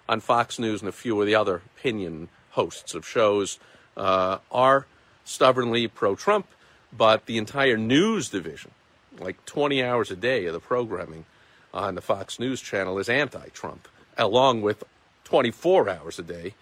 on 0.10 0.20
Fox 0.20 0.60
News 0.60 0.82
and 0.82 0.90
a 0.90 0.94
few 0.94 1.20
of 1.20 1.28
the 1.28 1.36
other 1.36 1.62
opinion 1.78 2.30
hosts 2.52 2.94
of 2.94 3.08
shows 3.08 3.60
uh, 3.96 4.40
are 4.52 4.88
stubbornly 5.24 5.88
pro-Trump. 5.88 6.48
But 6.92 7.26
the 7.26 7.38
entire 7.38 7.78
news 7.78 8.28
division 8.28 8.72
like 9.20 9.44
20 9.46 9.84
hours 9.84 10.12
a 10.12 10.16
day 10.16 10.46
of 10.46 10.54
the 10.54 10.60
programming 10.60 11.26
on 11.74 11.96
the 11.96 12.02
Fox 12.02 12.40
News 12.40 12.62
channel 12.62 12.98
is 13.00 13.10
anti 13.10 13.48
Trump, 13.50 13.88
along 14.18 14.62
with 14.62 14.84
24 15.32 15.88
hours 15.88 16.20
a 16.20 16.24
day 16.24 16.54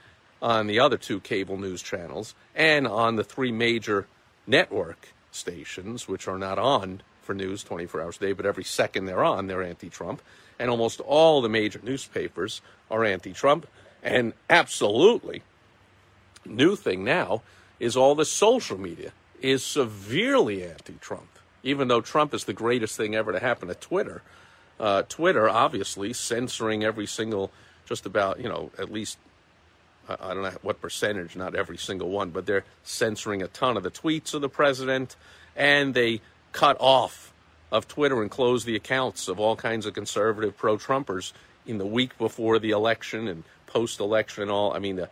on 0.43 0.67
the 0.67 0.79
other 0.79 0.95
two 0.95 1.19
cable 1.19 1.57
news 1.57 1.81
channels 1.81 2.35
and 2.53 2.87
on 2.87 3.15
the 3.15 3.23
three 3.23 3.51
major 3.51 4.05
network 4.45 5.07
stations, 5.31 6.07
which 6.07 6.27
are 6.27 6.37
not 6.37 6.59
on 6.59 7.01
for 7.23 7.33
news 7.33 7.63
24 7.63 7.99
hours 7.99 8.17
a 8.17 8.19
day, 8.19 8.31
but 8.31 8.45
every 8.45 8.63
second 8.63 9.07
they're 9.07 9.23
on, 9.23 9.47
they're 9.47 9.63
anti 9.63 9.89
Trump. 9.89 10.21
And 10.59 10.69
almost 10.69 10.99
all 10.99 11.41
the 11.41 11.49
major 11.49 11.79
newspapers 11.81 12.61
are 12.91 13.03
anti 13.03 13.33
Trump. 13.33 13.65
And 14.03 14.33
absolutely, 14.51 15.41
new 16.45 16.75
thing 16.75 17.03
now 17.03 17.41
is 17.79 17.97
all 17.97 18.13
the 18.13 18.23
social 18.23 18.79
media 18.79 19.13
is 19.41 19.65
severely 19.65 20.63
anti 20.63 20.93
Trump. 21.01 21.39
Even 21.63 21.87
though 21.87 22.01
Trump 22.01 22.35
is 22.35 22.43
the 22.43 22.53
greatest 22.53 22.95
thing 22.95 23.15
ever 23.15 23.31
to 23.31 23.39
happen 23.39 23.67
to 23.67 23.73
Twitter, 23.73 24.21
uh, 24.79 25.01
Twitter 25.09 25.49
obviously 25.49 26.13
censoring 26.13 26.83
every 26.83 27.07
single, 27.07 27.49
just 27.89 28.05
about, 28.05 28.39
you 28.39 28.47
know, 28.47 28.71
at 28.77 28.91
least 28.91 29.17
I 30.07 30.33
don't 30.33 30.43
know 30.43 30.57
what 30.61 30.79
percentage, 30.81 31.35
not 31.35 31.55
every 31.55 31.77
single 31.77 32.09
one, 32.09 32.29
but 32.29 32.45
they're 32.45 32.63
censoring 32.83 33.41
a 33.41 33.47
ton 33.47 33.77
of 33.77 33.83
the 33.83 33.91
tweets 33.91 34.33
of 34.33 34.41
the 34.41 34.49
president, 34.49 35.15
and 35.55 35.93
they 35.93 36.21
cut 36.51 36.77
off 36.79 37.33
of 37.71 37.87
Twitter 37.87 38.21
and 38.21 38.31
close 38.31 38.63
the 38.63 38.75
accounts 38.75 39.27
of 39.27 39.39
all 39.39 39.55
kinds 39.55 39.85
of 39.85 39.93
conservative 39.93 40.57
pro 40.57 40.77
Trumpers 40.77 41.33
in 41.67 41.77
the 41.77 41.85
week 41.85 42.17
before 42.17 42.57
the 42.59 42.71
election 42.71 43.27
and 43.27 43.43
post 43.67 43.99
election 43.99 44.43
and 44.43 44.51
all. 44.51 44.73
I 44.73 44.79
mean, 44.79 44.95
the 44.95 45.09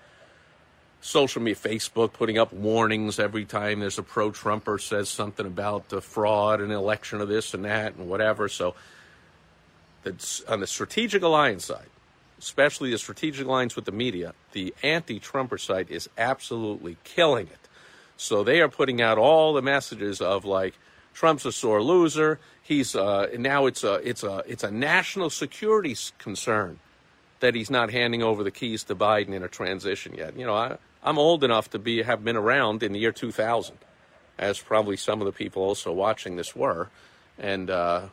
social 1.01 1.41
media, 1.41 1.55
Facebook 1.55 2.13
putting 2.13 2.37
up 2.37 2.51
warnings 2.53 3.19
every 3.19 3.45
time 3.45 3.79
there's 3.79 3.99
a 3.99 4.03
pro 4.03 4.31
Trumper 4.31 4.79
says 4.79 5.09
something 5.09 5.45
about 5.45 5.89
the 5.89 6.01
fraud 6.01 6.61
and 6.61 6.71
election 6.71 7.21
of 7.21 7.27
this 7.27 7.53
and 7.53 7.65
that 7.65 7.95
and 7.95 8.09
whatever. 8.09 8.49
So, 8.49 8.73
that's 10.03 10.41
on 10.43 10.59
the 10.59 10.67
strategic 10.67 11.21
alliance 11.21 11.65
side, 11.65 11.89
especially 12.39 12.91
the 12.91 12.97
strategic 12.97 13.45
alliance 13.45 13.75
with 13.75 13.85
the 13.85 13.91
media, 13.91 14.33
the 14.51 14.73
anti 14.83 15.19
Trumper 15.19 15.57
side 15.57 15.89
is 15.89 16.09
absolutely 16.17 16.97
killing 17.03 17.47
it. 17.47 17.59
So, 18.17 18.43
they 18.43 18.61
are 18.61 18.69
putting 18.69 19.01
out 19.01 19.17
all 19.17 19.53
the 19.53 19.61
messages 19.61 20.21
of 20.21 20.43
like, 20.43 20.73
Trump's 21.17 21.45
a 21.47 21.51
sore 21.51 21.81
loser. 21.81 22.39
He's 22.61 22.95
uh, 22.95 23.29
now 23.39 23.65
it's 23.65 23.83
a 23.83 23.95
it's 24.07 24.23
a 24.23 24.43
it's 24.45 24.63
a 24.63 24.69
national 24.69 25.31
security 25.31 25.95
concern 26.19 26.77
that 27.39 27.55
he's 27.55 27.71
not 27.71 27.91
handing 27.91 28.21
over 28.21 28.43
the 28.43 28.51
keys 28.51 28.83
to 28.83 28.95
Biden 28.95 29.29
in 29.29 29.41
a 29.41 29.47
transition 29.47 30.13
yet. 30.13 30.37
You 30.37 30.45
know, 30.45 30.53
I, 30.53 30.77
I'm 31.01 31.17
old 31.17 31.43
enough 31.43 31.71
to 31.71 31.79
be 31.79 32.03
have 32.03 32.23
been 32.23 32.35
around 32.35 32.83
in 32.83 32.91
the 32.91 32.99
year 32.99 33.11
2000, 33.11 33.77
as 34.37 34.59
probably 34.59 34.95
some 34.95 35.19
of 35.19 35.25
the 35.25 35.31
people 35.31 35.63
also 35.63 35.91
watching 35.91 36.35
this 36.35 36.55
were, 36.55 36.89
and 37.39 37.71
uh, 37.71 38.09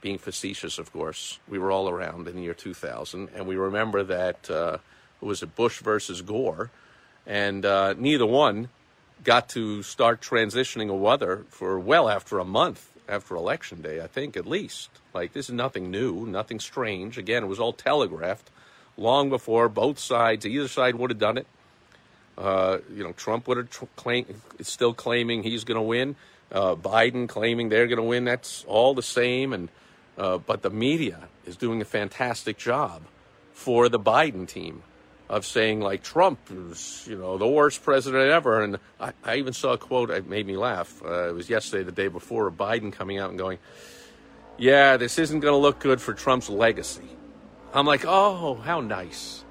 being 0.00 0.18
facetious, 0.18 0.78
of 0.78 0.92
course, 0.92 1.38
we 1.48 1.58
were 1.58 1.70
all 1.70 1.88
around 1.88 2.28
in 2.28 2.36
the 2.36 2.42
year 2.42 2.54
2000, 2.54 3.28
and 3.34 3.46
we 3.46 3.56
remember 3.56 4.02
that 4.02 4.50
uh, 4.50 4.78
it 5.20 5.24
was 5.24 5.42
a 5.42 5.46
Bush 5.46 5.80
versus 5.80 6.22
Gore, 6.22 6.70
and 7.26 7.64
uh, 7.64 7.94
neither 7.98 8.26
one 8.26 8.68
got 9.22 9.48
to 9.50 9.82
start 9.82 10.20
transitioning 10.20 10.88
a 10.88 10.94
weather 10.94 11.44
for 11.50 11.78
well 11.78 12.08
after 12.08 12.38
a 12.38 12.44
month 12.44 12.90
after 13.08 13.34
election 13.34 13.82
day, 13.82 14.00
I 14.00 14.06
think 14.06 14.36
at 14.36 14.46
least. 14.46 14.88
Like 15.12 15.32
this 15.32 15.48
is 15.48 15.54
nothing 15.54 15.90
new, 15.90 16.26
nothing 16.26 16.60
strange. 16.60 17.18
Again, 17.18 17.42
it 17.42 17.46
was 17.46 17.60
all 17.60 17.72
telegraphed 17.72 18.50
long 18.96 19.28
before 19.28 19.68
both 19.68 19.98
sides, 19.98 20.46
either 20.46 20.68
side 20.68 20.94
would 20.94 21.10
have 21.10 21.18
done 21.18 21.38
it. 21.38 21.46
Uh, 22.38 22.78
you 22.94 23.02
know, 23.02 23.12
Trump 23.12 23.46
would 23.48 23.56
have 23.58 23.70
tr- 23.70 23.84
still 24.62 24.94
claiming 24.94 25.42
he's 25.42 25.64
going 25.64 25.76
to 25.76 25.82
win. 25.82 26.16
Uh, 26.50 26.74
Biden 26.74 27.28
claiming 27.28 27.68
they're 27.68 27.86
going 27.86 27.98
to 27.98 28.02
win. 28.02 28.24
That's 28.24 28.64
all 28.66 28.94
the 28.94 29.02
same. 29.02 29.52
And 29.52 29.68
uh, 30.20 30.36
but 30.36 30.60
the 30.60 30.68
media 30.68 31.28
is 31.46 31.56
doing 31.56 31.80
a 31.80 31.84
fantastic 31.84 32.58
job 32.58 33.02
for 33.54 33.88
the 33.88 33.98
Biden 33.98 34.46
team 34.46 34.82
of 35.30 35.46
saying 35.46 35.80
like 35.80 36.02
Trump 36.02 36.38
is, 36.50 37.06
you 37.08 37.16
know, 37.16 37.38
the 37.38 37.46
worst 37.48 37.82
president 37.82 38.30
ever. 38.30 38.62
And 38.62 38.78
I, 39.00 39.12
I 39.24 39.36
even 39.36 39.54
saw 39.54 39.72
a 39.72 39.78
quote 39.78 40.10
that 40.10 40.28
made 40.28 40.46
me 40.46 40.58
laugh. 40.58 41.02
Uh, 41.02 41.30
it 41.30 41.32
was 41.32 41.48
yesterday, 41.48 41.84
the 41.84 41.92
day 41.92 42.08
before, 42.08 42.48
of 42.48 42.54
Biden 42.58 42.92
coming 42.92 43.18
out 43.18 43.30
and 43.30 43.38
going, 43.38 43.58
"Yeah, 44.58 44.98
this 44.98 45.18
isn't 45.18 45.40
going 45.40 45.54
to 45.54 45.58
look 45.58 45.78
good 45.78 46.02
for 46.02 46.12
Trump's 46.12 46.50
legacy." 46.50 47.08
I'm 47.72 47.86
like, 47.86 48.04
"Oh, 48.06 48.56
how 48.56 48.80
nice." 48.80 49.44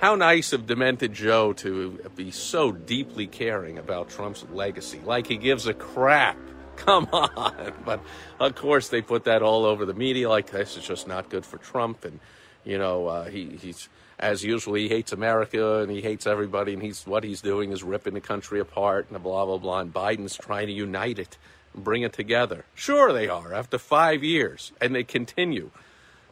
How 0.00 0.14
nice 0.14 0.52
of 0.52 0.66
Demented 0.66 1.14
Joe 1.14 1.54
to 1.54 1.98
be 2.16 2.30
so 2.30 2.70
deeply 2.70 3.26
caring 3.26 3.78
about 3.78 4.10
Trump's 4.10 4.44
legacy, 4.52 5.00
like 5.04 5.26
he 5.26 5.36
gives 5.36 5.66
a 5.66 5.72
crap. 5.72 6.36
Come 6.84 7.08
on. 7.12 7.72
But 7.84 8.00
of 8.38 8.54
course, 8.54 8.88
they 8.88 9.02
put 9.02 9.24
that 9.24 9.42
all 9.42 9.64
over 9.64 9.84
the 9.84 9.94
media 9.94 10.28
like 10.28 10.50
this 10.50 10.76
is 10.76 10.86
just 10.86 11.08
not 11.08 11.28
good 11.28 11.44
for 11.44 11.58
Trump. 11.58 12.04
And, 12.04 12.20
you 12.64 12.78
know, 12.78 13.06
uh, 13.06 13.24
he, 13.24 13.56
he's, 13.60 13.88
as 14.18 14.44
usual, 14.44 14.74
he 14.74 14.88
hates 14.88 15.12
America 15.12 15.78
and 15.80 15.90
he 15.90 16.00
hates 16.00 16.26
everybody. 16.26 16.74
And 16.74 16.82
he's, 16.82 17.06
what 17.06 17.24
he's 17.24 17.40
doing 17.40 17.72
is 17.72 17.82
ripping 17.82 18.14
the 18.14 18.20
country 18.20 18.60
apart 18.60 19.06
and 19.10 19.22
blah, 19.22 19.44
blah, 19.46 19.58
blah. 19.58 19.80
And 19.80 19.92
Biden's 19.92 20.36
trying 20.36 20.66
to 20.66 20.72
unite 20.72 21.18
it 21.18 21.38
and 21.74 21.82
bring 21.82 22.02
it 22.02 22.12
together. 22.12 22.64
Sure, 22.74 23.12
they 23.12 23.28
are 23.28 23.54
after 23.54 23.78
five 23.78 24.22
years. 24.22 24.72
And 24.80 24.94
they 24.94 25.04
continue 25.04 25.70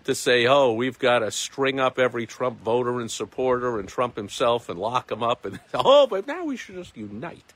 to 0.05 0.15
say, 0.15 0.47
oh, 0.47 0.73
we've 0.73 0.99
got 0.99 1.21
to 1.21 1.31
string 1.31 1.81
up 1.81 1.99
every 1.99 2.27
Trump 2.27 2.61
voter 2.61 3.01
and 3.01 3.11
supporter 3.11 3.79
and 3.79 3.89
Trump 3.89 4.17
himself 4.17 4.69
and 4.69 4.79
lock 4.79 5.09
them 5.09 5.23
up. 5.23 5.47
And, 5.47 5.61
oh, 5.75 6.07
but 6.07 6.27
now 6.27 6.45
we 6.45 6.57
should 6.57 6.75
just 6.75 6.97
unite. 6.97 7.55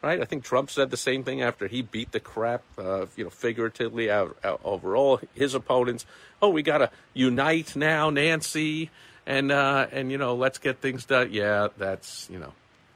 Right? 0.00 0.20
I 0.20 0.24
think 0.24 0.44
Trump 0.44 0.70
said 0.70 0.90
the 0.90 0.96
same 0.96 1.24
thing 1.24 1.42
after 1.42 1.66
he 1.66 1.82
beat 1.82 2.12
the 2.12 2.20
crap, 2.20 2.62
uh, 2.78 3.06
you 3.16 3.24
know, 3.24 3.30
figuratively 3.30 4.10
out, 4.10 4.36
out 4.44 4.60
over 4.62 4.94
all 4.94 5.20
his 5.34 5.54
opponents. 5.54 6.06
Oh, 6.40 6.50
we 6.50 6.62
got 6.62 6.78
to 6.78 6.90
unite 7.14 7.74
now, 7.74 8.08
Nancy, 8.10 8.90
and 9.26 9.50
uh, 9.50 9.88
and 9.90 10.12
you 10.12 10.18
know, 10.18 10.36
let's 10.36 10.58
get 10.58 10.80
things 10.80 11.04
done. 11.04 11.32
Yeah, 11.32 11.68
that's 11.76 12.28
you 12.30 12.38
know, 12.38 12.52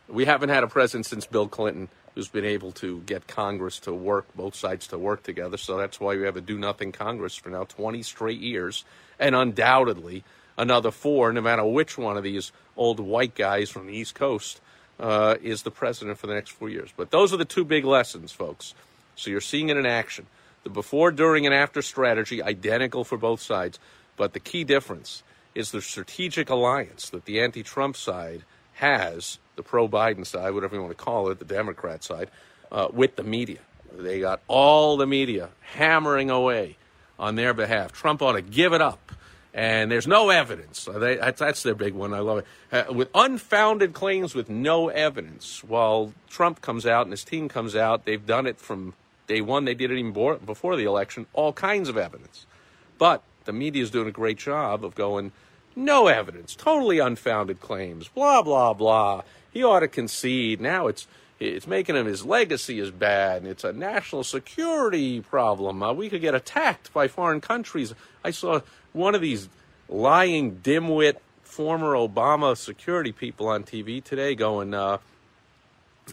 we 0.09 0.27
haven't 0.27 0.51
had 0.51 0.63
a 0.63 0.69
president 0.69 1.07
since 1.07 1.27
Bill 1.27 1.49
Clinton 1.49 1.89
who's 2.15 2.29
been 2.29 2.45
able 2.45 2.73
to 2.73 3.01
get 3.01 3.27
Congress 3.27 3.81
to 3.81 3.93
work, 3.93 4.27
both 4.35 4.55
sides 4.55 4.87
to 4.89 4.99
work 4.99 5.23
together. 5.23 5.57
So 5.57 5.77
that's 5.79 5.99
why 5.99 6.17
we 6.17 6.25
have 6.25 6.37
a 6.37 6.41
do 6.41 6.59
nothing 6.59 6.93
Congress 6.93 7.35
for 7.35 7.49
now 7.49 7.65
20 7.65 8.03
straight 8.03 8.41
years. 8.41 8.85
And 9.19 9.35
undoubtedly, 9.35 10.25
another 10.59 10.91
four, 10.91 11.33
no 11.33 11.41
matter 11.41 11.65
which 11.65 11.97
one 11.97 12.17
of 12.17 12.23
these 12.23 12.53
old 12.77 13.01
white 13.01 13.35
guys 13.35 13.71
from 13.71 13.87
the 13.87 13.95
East 13.95 14.15
Coast 14.15 14.61
uh, 15.01 15.37
is 15.43 15.63
the 15.63 15.71
president 15.71 16.19
for 16.19 16.27
the 16.27 16.35
next 16.35 16.51
four 16.51 16.69
years. 16.69 16.91
But 16.97 17.11
those 17.11 17.33
are 17.33 17.37
the 17.37 17.45
two 17.45 17.65
big 17.65 17.85
lessons, 17.85 18.33
folks. 18.33 18.75
So 19.17 19.31
you're 19.31 19.41
seeing 19.41 19.69
it 19.69 19.77
in 19.77 19.87
action. 19.87 20.27
The 20.65 20.71
before, 20.71 21.11
during, 21.11 21.45
and 21.45 21.55
after 21.55 21.83
strategy, 21.83 22.43
identical 22.43 23.05
for 23.05 23.19
both 23.19 23.41
sides. 23.41 23.79
But 24.17 24.33
the 24.33 24.41
key 24.41 24.65
difference 24.65 25.23
is 25.55 25.71
the 25.71 25.81
strategic 25.81 26.51
alliance 26.51 27.11
that 27.11 27.25
the 27.25 27.41
anti 27.41 27.63
Trump 27.63 27.97
side 27.97 28.45
has 28.75 29.39
the 29.57 29.63
pro 29.63 29.89
Biden 29.89 30.27
side, 30.27 30.55
whatever 30.55 30.77
you 30.77 30.83
want 30.83 30.97
to 30.97 31.05
call 31.05 31.29
it, 31.31 31.39
the 31.39 31.45
Democrat 31.45 32.03
side, 32.03 32.31
uh, 32.71 32.89
with 32.93 33.17
the 33.17 33.23
media. 33.23 33.59
They 33.93 34.21
got 34.21 34.41
all 34.49 34.97
the 34.97 35.07
media 35.07 35.51
hammering 35.61 36.31
away 36.31 36.77
on 37.19 37.35
their 37.35 37.53
behalf. 37.53 37.93
Trump 37.93 38.23
ought 38.23 38.33
to 38.33 38.43
give 38.43 38.73
it 38.73 38.81
up. 38.81 39.13
And 39.55 39.91
there's 39.91 40.07
no 40.07 40.31
evidence. 40.31 40.89
They, 40.91 41.17
that's, 41.17 41.63
their 41.63 41.75
big 41.75 41.93
one. 41.93 42.15
I 42.15 42.21
love 42.21 42.39
it. 42.39 42.47
Uh, 42.71 42.93
with 42.93 43.11
unfounded 43.15 43.93
claims 43.93 44.35
with 44.35 44.49
no 44.49 44.89
evidence. 44.89 45.63
While 45.63 46.15
Trump 46.31 46.63
comes 46.63 46.87
out 46.87 47.03
and 47.03 47.13
his 47.13 47.23
team 47.23 47.49
comes 47.49 47.77
out, 47.77 48.07
they've 48.07 48.25
done 48.25 48.47
it 48.47 48.59
from 48.59 48.95
day 49.27 49.43
one. 49.43 49.67
They 49.67 49.75
did 49.75 49.91
it 49.91 49.99
even 49.99 50.13
before 50.13 50.77
the 50.77 50.85
election. 50.85 51.27
All 51.35 51.53
kinds 51.53 51.91
of 51.91 51.99
evidence. 51.99 52.47
But 52.97 53.23
the 53.45 53.53
media 53.53 53.83
is 53.83 53.91
doing 53.91 54.09
a 54.09 54.13
great 54.13 54.39
job 54.39 54.85
of 54.85 54.95
going, 54.95 55.33
no 55.77 56.07
evidence, 56.07 56.55
totally 56.55 56.99
unfounded 56.99 57.61
claims, 57.61 58.09
blah, 58.09 58.43
blah, 58.43 58.73
blah 58.73 59.23
he 59.53 59.63
ought 59.63 59.81
to 59.81 59.89
concede. 59.89 60.61
Now 60.61 60.87
it's 60.87 61.07
it's 61.41 61.67
making 61.67 61.97
him 61.97 62.07
his 62.07 62.25
legacy 62.25 62.79
is 62.79 62.91
bad, 62.91 63.43
and 63.43 63.51
it's 63.51 63.65
a 63.65 63.73
national 63.73 64.25
security 64.25 65.21
problem. 65.21 65.83
Uh, 65.83 65.93
we 65.93 66.09
could 66.09 66.21
get 66.21 66.35
attacked 66.35 66.93
by 66.93 67.09
foreign 67.09 67.41
countries. 67.41 67.95
I 68.25 68.31
saw 68.31 68.61
one 68.93 69.15
of 69.15 69.21
these 69.21 69.49
lying 69.89 70.57
dimwit 70.57 71.17
former 71.43 71.95
Obama 71.95 72.57
security 72.57 73.12
people 73.12 73.49
on 73.49 73.65
TV 73.65 74.03
today 74.03 74.35
going, 74.35 74.73
uh, 74.73 74.99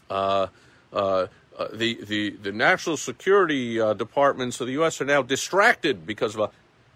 uh, 0.10 0.48
uh, 0.92 1.28
uh 1.58 1.68
the, 1.74 2.04
the, 2.04 2.30
the 2.32 2.52
national 2.52 2.98
security 2.98 3.80
uh, 3.80 3.94
departments 3.94 4.60
of 4.60 4.68
the 4.68 4.74
U.S. 4.74 5.00
are 5.00 5.06
now 5.06 5.22
distracted 5.22 6.06
because 6.06 6.36
of 6.36 6.42
a. 6.42 6.52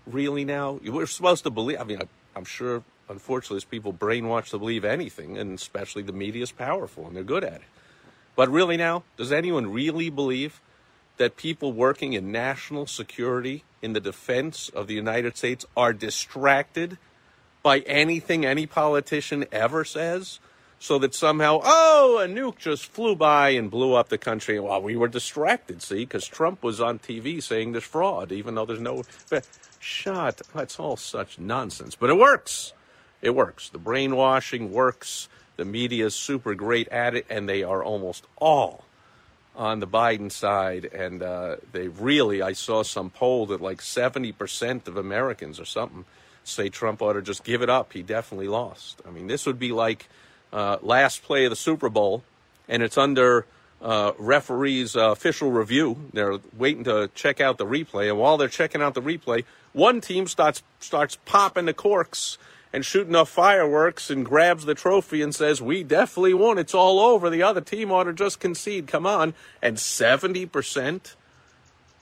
Really 0.05 0.43
now? 0.43 0.81
We're 0.83 1.05
supposed 1.05 1.45
to 1.45 1.49
believe. 1.49 1.79
I 1.79 1.85
mean, 1.85 2.01
I, 2.01 2.07
I'm 2.35 2.43
sure 2.43 2.83
unfortunately, 3.09 3.65
people 3.69 3.93
brainwashed 3.93 4.49
to 4.49 4.59
believe 4.59 4.85
anything, 4.85 5.37
and 5.37 5.57
especially 5.57 6.03
the 6.03 6.13
media 6.13 6.43
is 6.43 6.51
powerful 6.51 7.07
and 7.07 7.15
they're 7.15 7.23
good 7.23 7.43
at 7.43 7.55
it. 7.55 7.61
But 8.35 8.49
really, 8.49 8.77
now, 8.77 9.03
does 9.17 9.31
anyone 9.31 9.71
really 9.71 10.09
believe 10.09 10.61
that 11.17 11.37
people 11.37 11.71
working 11.71 12.13
in 12.13 12.31
national 12.31 12.87
security 12.87 13.63
in 13.81 13.93
the 13.93 13.99
defense 13.99 14.69
of 14.69 14.87
the 14.87 14.95
United 14.95 15.37
States 15.37 15.65
are 15.77 15.93
distracted 15.93 16.97
by 17.61 17.79
anything 17.79 18.45
any 18.45 18.65
politician 18.65 19.45
ever 19.51 19.85
says? 19.85 20.39
so 20.83 20.99
that 20.99 21.15
somehow, 21.15 21.61
oh, 21.63 22.19
a 22.21 22.27
nuke 22.27 22.57
just 22.57 22.87
flew 22.87 23.15
by 23.15 23.51
and 23.51 23.71
blew 23.71 23.93
up 23.93 24.09
the 24.09 24.17
country. 24.17 24.59
Well, 24.59 24.81
we 24.81 24.97
were 24.97 25.07
distracted, 25.07 25.81
see, 25.81 25.99
because 25.99 26.27
Trump 26.27 26.61
was 26.61 26.81
on 26.81 26.99
TV 26.99 27.41
saying 27.41 27.71
there's 27.71 27.85
fraud, 27.85 28.33
even 28.33 28.55
though 28.55 28.65
there's 28.65 28.81
no. 28.81 29.03
Shut. 29.79 30.41
That's 30.53 30.79
all 30.81 30.97
such 30.97 31.39
nonsense. 31.39 31.95
But 31.95 32.09
it 32.09 32.17
works. 32.17 32.73
It 33.21 33.29
works. 33.29 33.69
The 33.69 33.77
brainwashing 33.77 34.73
works. 34.73 35.29
The 35.55 35.65
media 35.65 36.07
is 36.07 36.15
super 36.15 36.55
great 36.55 36.87
at 36.89 37.15
it, 37.15 37.25
and 37.29 37.47
they 37.47 37.63
are 37.63 37.83
almost 37.83 38.25
all 38.37 38.83
on 39.55 39.79
the 39.79 39.87
Biden 39.87 40.31
side. 40.31 40.85
And 40.85 41.21
uh, 41.21 41.57
they 41.71 41.87
really, 41.87 42.41
I 42.41 42.53
saw 42.53 42.83
some 42.83 43.09
poll 43.09 43.47
that 43.47 43.61
like 43.61 43.79
70% 43.79 44.87
of 44.87 44.97
Americans 44.97 45.59
or 45.59 45.65
something 45.65 46.05
say 46.43 46.69
Trump 46.69 47.01
ought 47.01 47.13
to 47.13 47.21
just 47.21 47.43
give 47.43 47.61
it 47.61 47.69
up. 47.69 47.93
He 47.93 48.01
definitely 48.01 48.47
lost. 48.47 49.01
I 49.07 49.11
mean, 49.11 49.27
this 49.27 49.45
would 49.45 49.59
be 49.59 49.71
like 49.71 50.07
uh, 50.51 50.77
last 50.81 51.23
play 51.23 51.45
of 51.45 51.49
the 51.49 51.55
Super 51.55 51.89
Bowl, 51.89 52.23
and 52.67 52.83
it's 52.83 52.97
under 52.97 53.45
uh, 53.81 54.13
referee's 54.17 54.95
uh, 54.95 55.11
official 55.11 55.51
review. 55.51 55.97
They're 56.13 56.39
waiting 56.57 56.83
to 56.85 57.09
check 57.15 57.41
out 57.41 57.57
the 57.57 57.65
replay, 57.65 58.09
and 58.09 58.17
while 58.17 58.37
they're 58.37 58.47
checking 58.47 58.81
out 58.81 58.93
the 58.93 59.01
replay, 59.01 59.45
one 59.73 60.01
team 60.01 60.27
starts 60.27 60.63
starts 60.79 61.17
popping 61.25 61.65
the 61.65 61.73
corks 61.73 62.37
and 62.73 62.83
shooting 62.83 63.15
off 63.15 63.29
fireworks 63.29 64.09
and 64.09 64.25
grabs 64.25 64.65
the 64.65 64.73
trophy 64.73 65.21
and 65.21 65.33
says, 65.33 65.61
"We 65.61 65.83
definitely 65.83 66.33
won. 66.33 66.57
It's 66.57 66.73
all 66.73 66.99
over." 66.99 67.29
The 67.29 67.43
other 67.43 67.61
team 67.61 67.91
ought 67.91 68.05
to 68.05 68.13
just 68.13 68.39
concede. 68.39 68.87
Come 68.87 69.05
on, 69.05 69.33
and 69.61 69.79
seventy 69.79 70.45
percent 70.45 71.15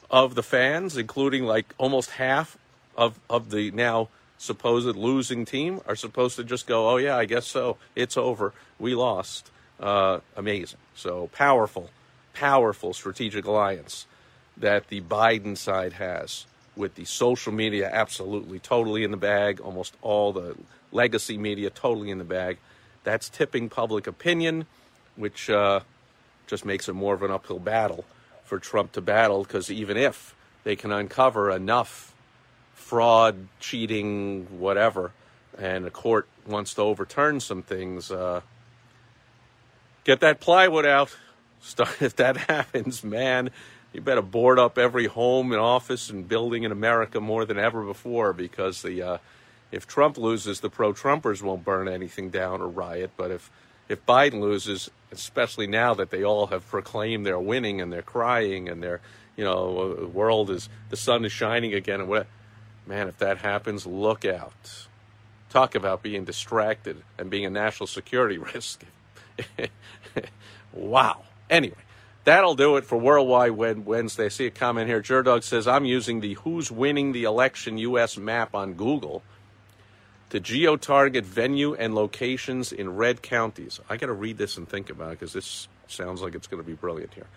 of 0.09 0.35
the 0.35 0.43
fans, 0.43 0.97
including 0.97 1.43
like 1.45 1.75
almost 1.77 2.11
half 2.11 2.57
of 2.95 3.19
of 3.29 3.51
the 3.51 3.71
now 3.71 4.09
supposed 4.41 4.95
losing 4.95 5.45
team 5.45 5.79
are 5.85 5.95
supposed 5.95 6.35
to 6.35 6.43
just 6.43 6.65
go, 6.65 6.89
oh, 6.89 6.97
yeah, 6.97 7.15
I 7.15 7.25
guess 7.25 7.45
so. 7.45 7.77
It's 7.95 8.17
over. 8.17 8.53
We 8.79 8.95
lost. 8.95 9.51
Uh, 9.79 10.19
amazing. 10.35 10.79
So 10.95 11.29
powerful, 11.31 11.91
powerful 12.33 12.93
strategic 12.93 13.45
alliance 13.45 14.07
that 14.57 14.87
the 14.87 15.01
Biden 15.01 15.55
side 15.55 15.93
has 15.93 16.45
with 16.75 16.95
the 16.95 17.05
social 17.05 17.51
media 17.51 17.89
absolutely 17.91 18.59
totally 18.59 19.03
in 19.03 19.11
the 19.11 19.17
bag, 19.17 19.59
almost 19.59 19.95
all 20.01 20.31
the 20.31 20.55
legacy 20.91 21.37
media 21.37 21.69
totally 21.69 22.09
in 22.09 22.17
the 22.17 22.23
bag. 22.23 22.57
That's 23.03 23.29
tipping 23.29 23.69
public 23.69 24.07
opinion, 24.07 24.67
which 25.15 25.49
uh, 25.49 25.81
just 26.47 26.65
makes 26.65 26.87
it 26.87 26.93
more 26.93 27.13
of 27.13 27.23
an 27.23 27.31
uphill 27.31 27.59
battle 27.59 28.05
for 28.43 28.59
Trump 28.59 28.91
to 28.93 29.01
battle 29.01 29.43
because 29.43 29.71
even 29.71 29.97
if 29.97 30.35
they 30.63 30.75
can 30.75 30.91
uncover 30.91 31.51
enough 31.51 32.13
fraud, 32.73 33.47
cheating, 33.59 34.45
whatever, 34.59 35.11
and 35.57 35.85
the 35.85 35.91
court 35.91 36.27
wants 36.45 36.73
to 36.73 36.81
overturn 36.81 37.39
some 37.39 37.63
things, 37.63 38.11
uh, 38.11 38.41
get 40.03 40.19
that 40.19 40.39
plywood 40.39 40.85
out. 40.85 41.15
Start, 41.61 42.01
if 42.01 42.15
that 42.17 42.37
happens, 42.49 43.03
man, 43.03 43.51
you 43.93 44.01
better 44.01 44.21
board 44.21 44.59
up 44.59 44.77
every 44.77 45.07
home 45.07 45.51
and 45.51 45.61
office 45.61 46.09
and 46.09 46.27
building 46.27 46.63
in 46.63 46.71
America 46.71 47.19
more 47.19 47.45
than 47.45 47.57
ever 47.57 47.83
before 47.83 48.33
because 48.33 48.81
the 48.81 49.01
uh, 49.01 49.17
if 49.71 49.87
Trump 49.87 50.17
loses, 50.17 50.59
the 50.59 50.69
pro-Trumpers 50.69 51.41
won't 51.41 51.63
burn 51.63 51.87
anything 51.87 52.29
down 52.29 52.61
or 52.61 52.67
riot. 52.67 53.11
But 53.17 53.31
if 53.31 53.51
if 53.89 54.05
Biden 54.05 54.39
loses, 54.41 54.89
especially 55.11 55.67
now 55.67 55.93
that 55.93 56.09
they 56.09 56.23
all 56.23 56.47
have 56.47 56.67
proclaimed 56.67 57.25
they're 57.25 57.39
winning 57.39 57.81
and 57.81 57.91
they're 57.91 58.01
crying 58.01 58.69
and 58.69 58.81
they're 58.81 59.01
you 59.35 59.43
know 59.43 59.95
the 59.95 60.07
world 60.07 60.49
is 60.49 60.69
the 60.89 60.97
sun 60.97 61.25
is 61.25 61.31
shining 61.31 61.73
again 61.73 62.01
and 62.01 62.09
what 62.09 62.27
Man, 62.85 63.07
if 63.07 63.17
that 63.19 63.37
happens, 63.39 63.85
look 63.85 64.25
out. 64.25 64.87
Talk 65.49 65.75
about 65.75 66.01
being 66.01 66.25
distracted 66.25 67.03
and 67.17 67.29
being 67.29 67.45
a 67.45 67.49
national 67.49 67.87
security 67.87 68.37
risk. 68.53 68.83
wow. 70.73 71.23
Anyway, 71.49 71.77
that'll 72.23 72.55
do 72.55 72.77
it 72.77 72.85
for 72.85 72.97
Worldwide 72.97 73.51
Wednesday. 73.51 74.25
I 74.25 74.29
see 74.29 74.45
a 74.47 74.51
comment 74.51 74.87
here. 74.87 75.01
Jerdog 75.01 75.43
says, 75.43 75.67
I'm 75.67 75.85
using 75.85 76.21
the 76.21 76.33
Who's 76.35 76.71
Winning 76.71 77.11
the 77.11 77.23
Election 77.23 77.77
U.S. 77.77 78.17
map 78.17 78.55
on 78.55 78.73
Google 78.73 79.23
to 80.29 80.39
geo-target 80.39 81.25
venue 81.25 81.73
and 81.73 81.93
locations 81.93 82.71
in 82.71 82.95
red 82.95 83.21
counties. 83.21 83.79
I 83.89 83.97
got 83.97 84.07
to 84.07 84.13
read 84.13 84.37
this 84.37 84.57
and 84.57 84.67
think 84.67 84.89
about 84.89 85.09
it 85.09 85.19
because 85.19 85.33
this 85.33 85.67
sounds 85.87 86.21
like 86.21 86.35
it's 86.35 86.47
going 86.47 86.63
to 86.63 86.67
be 86.67 86.73
brilliant 86.73 87.13
here. 87.13 87.27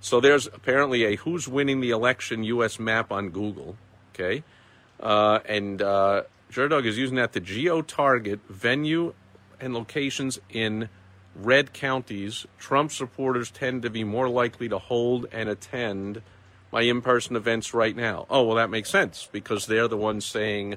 So 0.00 0.20
there's 0.20 0.46
apparently 0.48 1.04
a 1.04 1.16
Who's 1.16 1.48
Winning 1.48 1.80
the 1.80 1.90
Election 1.90 2.42
U.S. 2.44 2.78
map 2.78 3.10
on 3.10 3.30
Google. 3.30 3.76
Okay. 4.14 4.42
Uh, 5.00 5.38
and 5.46 5.80
uh, 5.80 6.24
Jerdog 6.52 6.84
is 6.84 6.98
using 6.98 7.16
that 7.16 7.32
to 7.32 7.40
geo 7.40 7.80
target 7.80 8.40
venue 8.48 9.14
and 9.60 9.72
locations 9.72 10.38
in 10.50 10.88
red 11.34 11.72
counties. 11.72 12.46
Trump 12.58 12.92
supporters 12.92 13.50
tend 13.50 13.82
to 13.82 13.90
be 13.90 14.04
more 14.04 14.28
likely 14.28 14.68
to 14.68 14.78
hold 14.78 15.26
and 15.32 15.48
attend 15.48 16.22
my 16.70 16.82
in 16.82 17.02
person 17.02 17.36
events 17.36 17.74
right 17.74 17.94
now. 17.94 18.26
Oh, 18.30 18.42
well, 18.44 18.56
that 18.56 18.70
makes 18.70 18.90
sense 18.90 19.28
because 19.30 19.66
they're 19.66 19.88
the 19.88 19.96
ones 19.96 20.24
saying, 20.24 20.76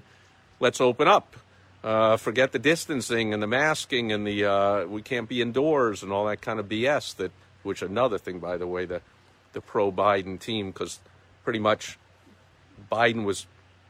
let's 0.59 0.81
open 0.81 1.07
up. 1.07 1.35
Uh, 1.83 2.17
forget 2.17 2.51
the 2.51 2.59
distancing 2.59 3.33
and 3.33 3.43
the 3.43 3.47
masking 3.47 4.11
and 4.11 4.25
the 4.25 4.43
uh, 4.43 4.85
we 4.85 5.03
can't 5.03 5.29
be 5.29 5.39
indoors 5.39 6.01
and 6.01 6.11
all 6.11 6.25
that 6.25 6.41
kind 6.41 6.59
of 6.59 6.67
BS. 6.67 7.15
That 7.17 7.31
which 7.61 7.83
another 7.83 8.17
thing, 8.17 8.39
by 8.39 8.57
the 8.57 8.65
way, 8.65 8.85
the 8.85 9.01
the 9.53 9.61
pro 9.61 9.91
Biden 9.91 10.39
team 10.39 10.71
because 10.71 10.99
pretty 11.43 11.59
much 11.59 11.99
Biden 12.91 13.23
was 13.23 13.45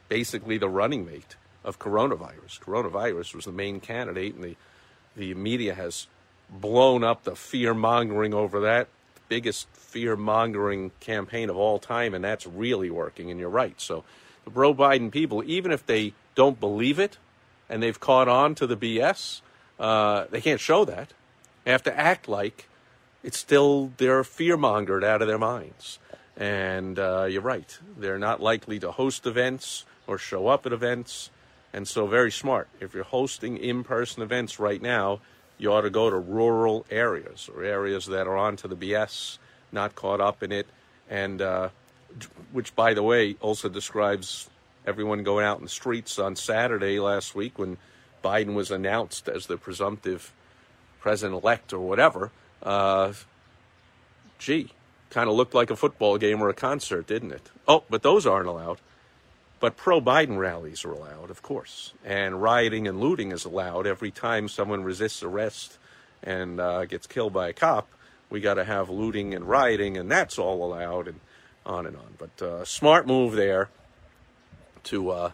basically 0.08 0.58
the 0.58 0.68
running 0.68 1.06
mate 1.06 1.36
of 1.64 1.78
coronavirus. 1.78 2.60
Coronavirus 2.60 3.34
was 3.34 3.44
the 3.46 3.52
main 3.52 3.80
candidate, 3.80 4.34
and 4.34 4.44
the, 4.44 4.56
the 5.16 5.34
media 5.34 5.74
has 5.74 6.06
blown 6.50 7.04
up 7.04 7.24
the 7.24 7.36
fear 7.36 7.74
mongering 7.74 8.34
over 8.34 8.60
that. 8.60 8.88
Biggest 9.28 9.68
fear 9.72 10.16
mongering 10.16 10.92
campaign 11.00 11.50
of 11.50 11.56
all 11.56 11.78
time, 11.78 12.14
and 12.14 12.24
that's 12.24 12.46
really 12.46 12.90
working, 12.90 13.30
and 13.30 13.40
you're 13.40 13.48
right. 13.48 13.80
So 13.80 14.04
the 14.44 14.50
pro 14.50 14.74
Biden 14.74 15.10
people, 15.10 15.42
even 15.44 15.72
if 15.72 15.84
they 15.86 16.12
don't 16.34 16.60
believe 16.60 16.98
it 16.98 17.18
and 17.68 17.82
they've 17.82 17.98
caught 17.98 18.28
on 18.28 18.54
to 18.56 18.66
the 18.66 18.76
BS, 18.76 19.40
uh, 19.80 20.26
they 20.30 20.40
can't 20.40 20.60
show 20.60 20.84
that. 20.84 21.12
They 21.64 21.72
have 21.72 21.82
to 21.84 21.98
act 21.98 22.28
like 22.28 22.68
it's 23.24 23.38
still, 23.38 23.92
they're 23.96 24.22
fear 24.22 24.56
mongered 24.56 25.02
out 25.02 25.20
of 25.20 25.28
their 25.28 25.38
minds. 25.38 25.98
And 26.36 26.98
uh, 26.98 27.24
you're 27.24 27.42
right. 27.42 27.76
They're 27.98 28.18
not 28.18 28.40
likely 28.40 28.78
to 28.80 28.92
host 28.92 29.26
events 29.26 29.84
or 30.06 30.18
show 30.18 30.46
up 30.46 30.66
at 30.66 30.72
events. 30.72 31.30
And 31.72 31.88
so, 31.88 32.06
very 32.06 32.30
smart. 32.30 32.68
If 32.80 32.94
you're 32.94 33.04
hosting 33.04 33.56
in 33.56 33.84
person 33.84 34.22
events 34.22 34.60
right 34.60 34.80
now, 34.80 35.20
you 35.58 35.72
ought 35.72 35.82
to 35.82 35.90
go 35.90 36.10
to 36.10 36.16
rural 36.16 36.84
areas 36.90 37.48
or 37.54 37.64
areas 37.64 38.06
that 38.06 38.26
are 38.26 38.36
onto 38.36 38.68
the 38.68 38.76
BS, 38.76 39.38
not 39.72 39.94
caught 39.94 40.20
up 40.20 40.42
in 40.42 40.52
it. 40.52 40.66
And 41.08 41.40
uh, 41.40 41.68
which, 42.52 42.74
by 42.74 42.94
the 42.94 43.02
way, 43.02 43.36
also 43.40 43.68
describes 43.68 44.48
everyone 44.86 45.22
going 45.22 45.44
out 45.44 45.58
in 45.58 45.64
the 45.64 45.70
streets 45.70 46.18
on 46.18 46.36
Saturday 46.36 47.00
last 47.00 47.34
week 47.34 47.58
when 47.58 47.76
Biden 48.22 48.54
was 48.54 48.70
announced 48.70 49.28
as 49.28 49.46
the 49.46 49.56
presumptive 49.56 50.32
president 51.00 51.42
elect 51.42 51.72
or 51.72 51.80
whatever. 51.80 52.30
Uh, 52.62 53.12
gee, 54.38 54.72
kind 55.10 55.28
of 55.28 55.36
looked 55.36 55.54
like 55.54 55.70
a 55.70 55.76
football 55.76 56.18
game 56.18 56.42
or 56.42 56.48
a 56.48 56.54
concert, 56.54 57.06
didn't 57.06 57.32
it? 57.32 57.50
Oh, 57.66 57.84
but 57.88 58.02
those 58.02 58.26
aren't 58.26 58.48
allowed. 58.48 58.78
But 59.58 59.76
pro 59.76 60.00
Biden 60.00 60.38
rallies 60.38 60.84
are 60.84 60.92
allowed, 60.92 61.30
of 61.30 61.42
course, 61.42 61.94
and 62.04 62.42
rioting 62.42 62.86
and 62.86 63.00
looting 63.00 63.32
is 63.32 63.44
allowed 63.44 63.86
every 63.86 64.10
time 64.10 64.48
someone 64.48 64.84
resists 64.84 65.22
arrest 65.22 65.78
and 66.22 66.60
uh, 66.60 66.84
gets 66.84 67.06
killed 67.06 67.32
by 67.32 67.48
a 67.48 67.52
cop. 67.52 67.88
We 68.28 68.40
got 68.40 68.54
to 68.54 68.64
have 68.64 68.90
looting 68.90 69.34
and 69.34 69.48
rioting, 69.48 69.96
and 69.96 70.10
that's 70.10 70.38
all 70.38 70.64
allowed, 70.64 71.08
and 71.08 71.20
on 71.64 71.86
and 71.86 71.96
on. 71.96 72.14
But 72.18 72.42
uh, 72.42 72.64
smart 72.64 73.06
move 73.06 73.34
there 73.34 73.70
to 74.84 75.10
uh, 75.10 75.30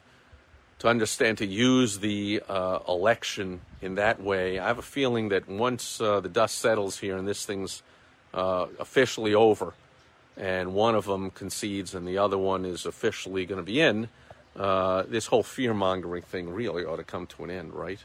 to 0.80 0.88
understand 0.88 1.38
to 1.38 1.46
use 1.46 2.00
the 2.00 2.42
uh, 2.48 2.80
election 2.88 3.60
in 3.80 3.96
that 3.96 4.20
way. 4.20 4.58
I 4.58 4.66
have 4.66 4.78
a 4.78 4.82
feeling 4.82 5.28
that 5.28 5.48
once 5.48 6.00
uh, 6.00 6.20
the 6.20 6.28
dust 6.28 6.58
settles 6.58 6.98
here 6.98 7.16
and 7.16 7.26
this 7.26 7.44
thing's 7.44 7.82
uh, 8.34 8.66
officially 8.80 9.34
over, 9.34 9.74
and 10.36 10.74
one 10.74 10.94
of 10.94 11.04
them 11.04 11.30
concedes 11.30 11.94
and 11.94 12.06
the 12.06 12.18
other 12.18 12.38
one 12.38 12.64
is 12.64 12.86
officially 12.86 13.44
going 13.46 13.60
to 13.60 13.64
be 13.64 13.80
in, 13.80 14.08
uh, 14.56 15.04
this 15.08 15.26
whole 15.26 15.42
fear 15.42 15.74
mongering 15.74 16.22
thing 16.22 16.50
really 16.50 16.84
ought 16.84 16.96
to 16.96 17.04
come 17.04 17.26
to 17.26 17.44
an 17.44 17.50
end, 17.50 17.72
right? 17.72 18.00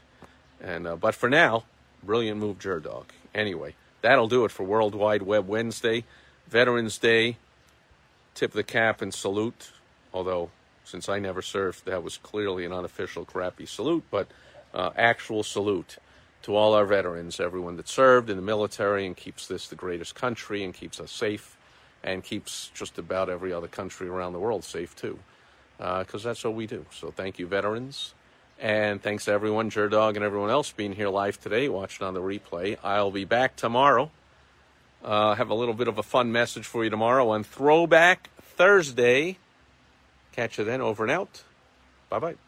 And 0.60 0.86
uh, 0.86 0.96
but 0.96 1.14
for 1.14 1.28
now, 1.28 1.64
brilliant 2.02 2.38
move, 2.40 2.58
Jerdog. 2.58 3.04
Anyway, 3.34 3.74
that'll 4.02 4.28
do 4.28 4.44
it 4.44 4.50
for 4.50 4.64
World 4.64 4.94
Wide 4.94 5.22
Web 5.22 5.46
Wednesday, 5.46 6.04
Veterans 6.48 6.98
Day. 6.98 7.36
Tip 8.34 8.52
the 8.52 8.62
cap 8.62 9.02
and 9.02 9.12
salute. 9.12 9.72
Although, 10.12 10.50
since 10.84 11.08
I 11.08 11.18
never 11.18 11.42
served, 11.42 11.84
that 11.84 12.02
was 12.02 12.16
clearly 12.16 12.64
an 12.64 12.72
unofficial 12.72 13.24
crappy 13.24 13.66
salute, 13.66 14.04
but 14.10 14.28
uh, 14.72 14.90
actual 14.96 15.42
salute 15.42 15.98
to 16.42 16.56
all 16.56 16.72
our 16.72 16.86
veterans, 16.86 17.40
everyone 17.40 17.76
that 17.76 17.88
served 17.88 18.30
in 18.30 18.36
the 18.36 18.42
military 18.42 19.04
and 19.04 19.16
keeps 19.16 19.46
this 19.46 19.68
the 19.68 19.74
greatest 19.74 20.14
country 20.14 20.64
and 20.64 20.72
keeps 20.72 20.98
us 20.98 21.10
safe 21.10 21.57
and 22.02 22.22
keeps 22.22 22.70
just 22.74 22.98
about 22.98 23.28
every 23.28 23.52
other 23.52 23.68
country 23.68 24.08
around 24.08 24.32
the 24.32 24.38
world 24.38 24.64
safe 24.64 24.94
too, 24.96 25.18
because 25.76 26.24
uh, 26.24 26.28
that's 26.28 26.44
what 26.44 26.54
we 26.54 26.66
do. 26.66 26.86
So 26.92 27.10
thank 27.10 27.38
you, 27.38 27.46
veterans, 27.46 28.14
And 28.58 29.02
thanks 29.02 29.24
to 29.26 29.32
everyone, 29.32 29.68
Dog 29.68 30.16
and 30.16 30.24
everyone 30.24 30.50
else 30.50 30.72
being 30.72 30.92
here 30.92 31.08
live 31.08 31.40
today, 31.40 31.68
watching 31.68 32.06
on 32.06 32.14
the 32.14 32.20
replay. 32.20 32.76
I'll 32.82 33.10
be 33.10 33.24
back 33.24 33.56
tomorrow. 33.56 34.10
Uh, 35.04 35.34
have 35.34 35.50
a 35.50 35.54
little 35.54 35.74
bit 35.74 35.86
of 35.86 35.98
a 35.98 36.02
fun 36.02 36.32
message 36.32 36.66
for 36.66 36.82
you 36.82 36.90
tomorrow 36.90 37.28
on 37.30 37.44
Throwback 37.44 38.30
Thursday. 38.42 39.38
Catch 40.32 40.58
you 40.58 40.64
then. 40.64 40.80
Over 40.80 41.04
and 41.04 41.12
out. 41.12 41.42
Bye 42.08 42.18
bye. 42.18 42.47